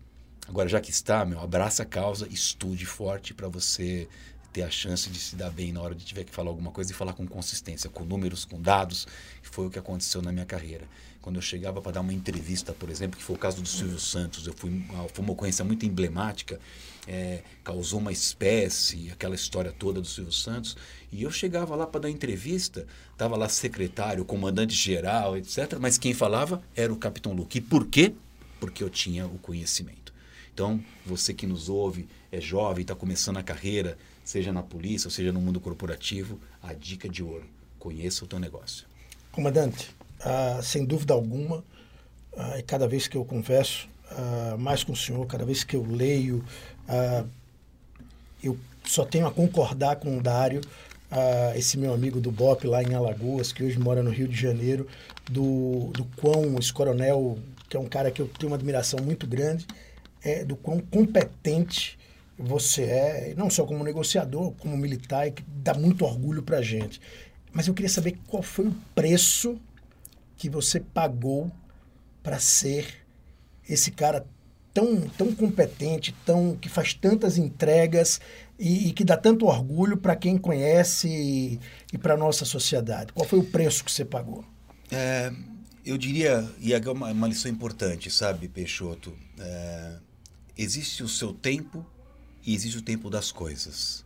[0.46, 4.06] Agora, já que está, meu, abraça a causa, estude forte para você
[4.52, 6.92] ter a chance de se dar bem na hora de tiver que falar alguma coisa
[6.92, 9.06] e falar com consistência, com números, com dados,
[9.52, 10.86] foi o que aconteceu na minha carreira.
[11.20, 14.00] Quando eu chegava para dar uma entrevista, por exemplo, que foi o caso do Silvio
[14.00, 16.58] Santos, eu fui, foi uma ocorrência muito emblemática,
[17.06, 20.76] é, causou uma espécie, aquela história toda do Silvio Santos,
[21.12, 26.14] e eu chegava lá para dar entrevista, estava lá secretário, comandante geral, etc., mas quem
[26.14, 27.58] falava era o Capitão Luke.
[27.58, 28.14] E por quê?
[28.58, 30.12] Porque eu tinha o conhecimento.
[30.52, 35.32] Então, você que nos ouve, é jovem, está começando a carreira, seja na polícia seja
[35.32, 37.44] no mundo corporativo, a dica de ouro:
[37.78, 38.86] conheça o teu negócio.
[39.30, 41.64] Comandante, ah, sem dúvida alguma,
[42.36, 45.76] ah, e cada vez que eu converso ah, mais com o senhor, cada vez que
[45.76, 46.44] eu leio,
[48.42, 50.60] eu só tenho a concordar com o Dário,
[51.54, 54.86] esse meu amigo do BOP lá em Alagoas, que hoje mora no Rio de Janeiro,
[55.30, 59.26] do, do quão esse coronel, que é um cara que eu tenho uma admiração muito
[59.26, 59.66] grande,
[60.22, 61.98] é, do quão competente
[62.38, 67.00] você é, não só como negociador, como militar, e que dá muito orgulho para gente.
[67.52, 69.60] Mas eu queria saber qual foi o preço
[70.36, 71.50] que você pagou
[72.22, 73.06] para ser
[73.68, 74.26] esse cara
[74.72, 78.20] tão, tão competente, tão que faz tantas entregas
[78.58, 81.60] e, e que dá tanto orgulho para quem conhece e,
[81.92, 83.12] e para nossa sociedade.
[83.12, 84.44] Qual foi o preço que você pagou?
[84.90, 85.32] É,
[85.84, 89.12] eu diria, e é uma, uma lição importante, sabe, Peixoto?
[89.38, 89.96] É,
[90.56, 91.84] existe o seu tempo
[92.44, 94.04] e existe o tempo das coisas.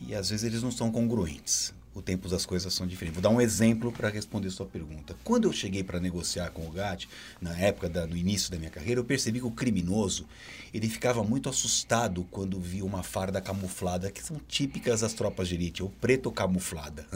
[0.00, 1.74] E às vezes eles não são congruentes.
[1.94, 3.20] O tempo das coisas são diferentes.
[3.20, 5.14] Vou dar um exemplo para responder sua pergunta.
[5.22, 7.06] Quando eu cheguei para negociar com o GAT,
[7.38, 10.26] na época, da, no início da minha carreira, eu percebi que o criminoso
[10.72, 15.54] ele ficava muito assustado quando via uma farda camuflada, que são típicas das tropas de
[15.54, 17.06] elite, ou preto camuflada.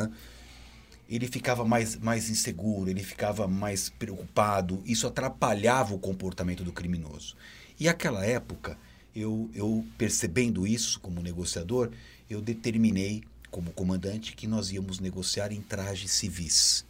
[1.09, 4.83] Ele ficava mais, mais inseguro, ele ficava mais preocupado.
[4.85, 7.35] Isso atrapalhava o comportamento do criminoso.
[7.81, 8.77] E aquela época,
[9.17, 11.91] eu, eu percebendo isso como negociador,
[12.29, 16.85] eu determinei como comandante que nós íamos negociar em trajes civis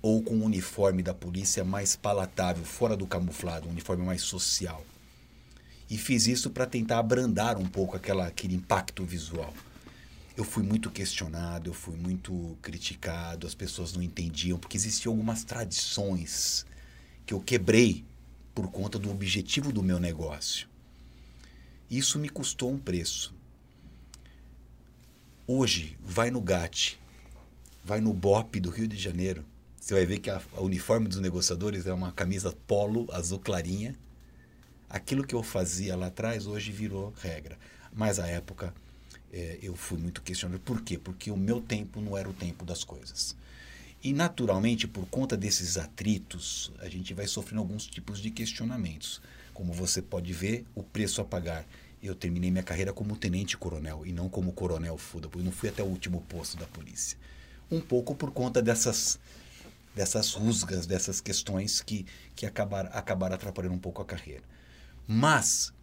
[0.00, 4.82] ou com um uniforme da polícia mais palatável, fora do camuflado, um uniforme mais social.
[5.90, 9.52] E fiz isso para tentar abrandar um pouco aquela, aquele impacto visual.
[10.34, 15.44] Eu fui muito questionado, eu fui muito criticado, as pessoas não entendiam, porque existiam algumas
[15.44, 16.64] tradições
[17.26, 18.02] que eu quebrei
[18.54, 20.69] por conta do objetivo do meu negócio.
[21.90, 23.34] Isso me custou um preço.
[25.46, 26.96] Hoje, vai no GAT,
[27.84, 29.44] vai no BOP do Rio de Janeiro,
[29.80, 33.96] você vai ver que a, a uniforme dos negociadores é uma camisa polo azul clarinha.
[34.88, 37.58] Aquilo que eu fazia lá atrás hoje virou regra.
[37.92, 38.72] Mas à época
[39.32, 40.60] é, eu fui muito questionado.
[40.60, 40.96] Por quê?
[40.96, 43.34] Porque o meu tempo não era o tempo das coisas.
[44.00, 49.20] E naturalmente, por conta desses atritos, a gente vai sofrendo alguns tipos de questionamentos.
[49.60, 51.66] Como você pode ver, o preço a pagar.
[52.02, 55.82] Eu terminei minha carreira como tenente-coronel e não como coronel Fuda, eu não fui até
[55.82, 57.18] o último posto da polícia.
[57.70, 59.20] Um pouco por conta dessas
[59.94, 64.44] dessas rusgas, dessas questões que, que acabar, acabaram atrapalhando um pouco a carreira.
[65.06, 65.74] Mas,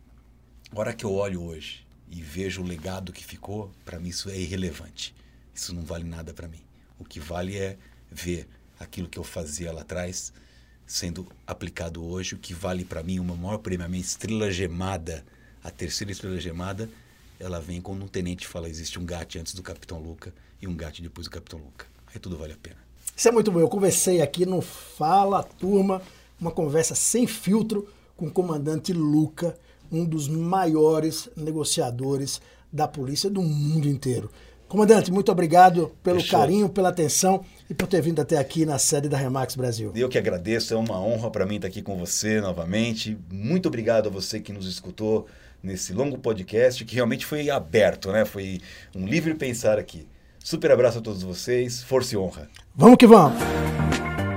[0.71, 4.27] a hora que eu olho hoje e vejo o legado que ficou, para mim isso
[4.27, 5.13] é irrelevante.
[5.53, 6.63] Isso não vale nada para mim.
[6.97, 7.77] O que vale é
[8.09, 8.47] ver
[8.79, 10.33] aquilo que eu fazia lá atrás
[10.87, 12.33] sendo aplicado hoje.
[12.33, 15.23] O que vale para mim, uma maior prêmio, a minha estrela gemada,
[15.61, 16.89] a terceira estrela gemada,
[17.39, 20.75] ela vem quando um tenente fala: existe um gato antes do Capitão Luca e um
[20.75, 21.85] gato depois do Capitão Luca.
[22.13, 22.77] Aí tudo vale a pena.
[23.15, 23.59] Isso é muito bom.
[23.59, 26.01] Eu conversei aqui no Fala Turma,
[26.39, 29.57] uma conversa sem filtro com o comandante Luca,
[29.91, 34.31] um dos maiores negociadores da polícia do mundo inteiro.
[34.67, 36.39] Comandante, muito obrigado pelo Fechou.
[36.39, 39.91] carinho, pela atenção e por ter vindo até aqui na sede da Remax Brasil.
[39.95, 43.17] Eu que agradeço, é uma honra para mim estar aqui com você novamente.
[43.31, 45.27] Muito obrigado a você que nos escutou
[45.61, 48.25] nesse longo podcast que realmente foi aberto, né?
[48.25, 48.61] Foi
[48.95, 50.07] um livre pensar aqui.
[50.39, 52.47] Super abraço a todos vocês, força e honra.
[52.75, 53.37] Vamos que vamos!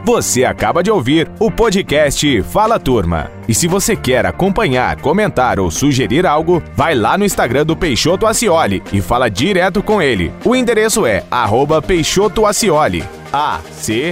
[0.05, 3.31] Você acaba de ouvir o podcast Fala Turma.
[3.47, 8.27] E se você quer acompanhar, comentar ou sugerir algo, vai lá no Instagram do Peixoto
[8.27, 10.33] Acioli e fala direto com ele.
[10.45, 13.05] O endereço é arroba Peixoto Acioli.
[13.33, 14.11] A-C-C-Y-O-L-I.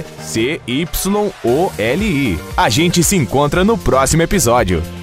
[2.55, 4.98] A gente se encontra no próximo episódio.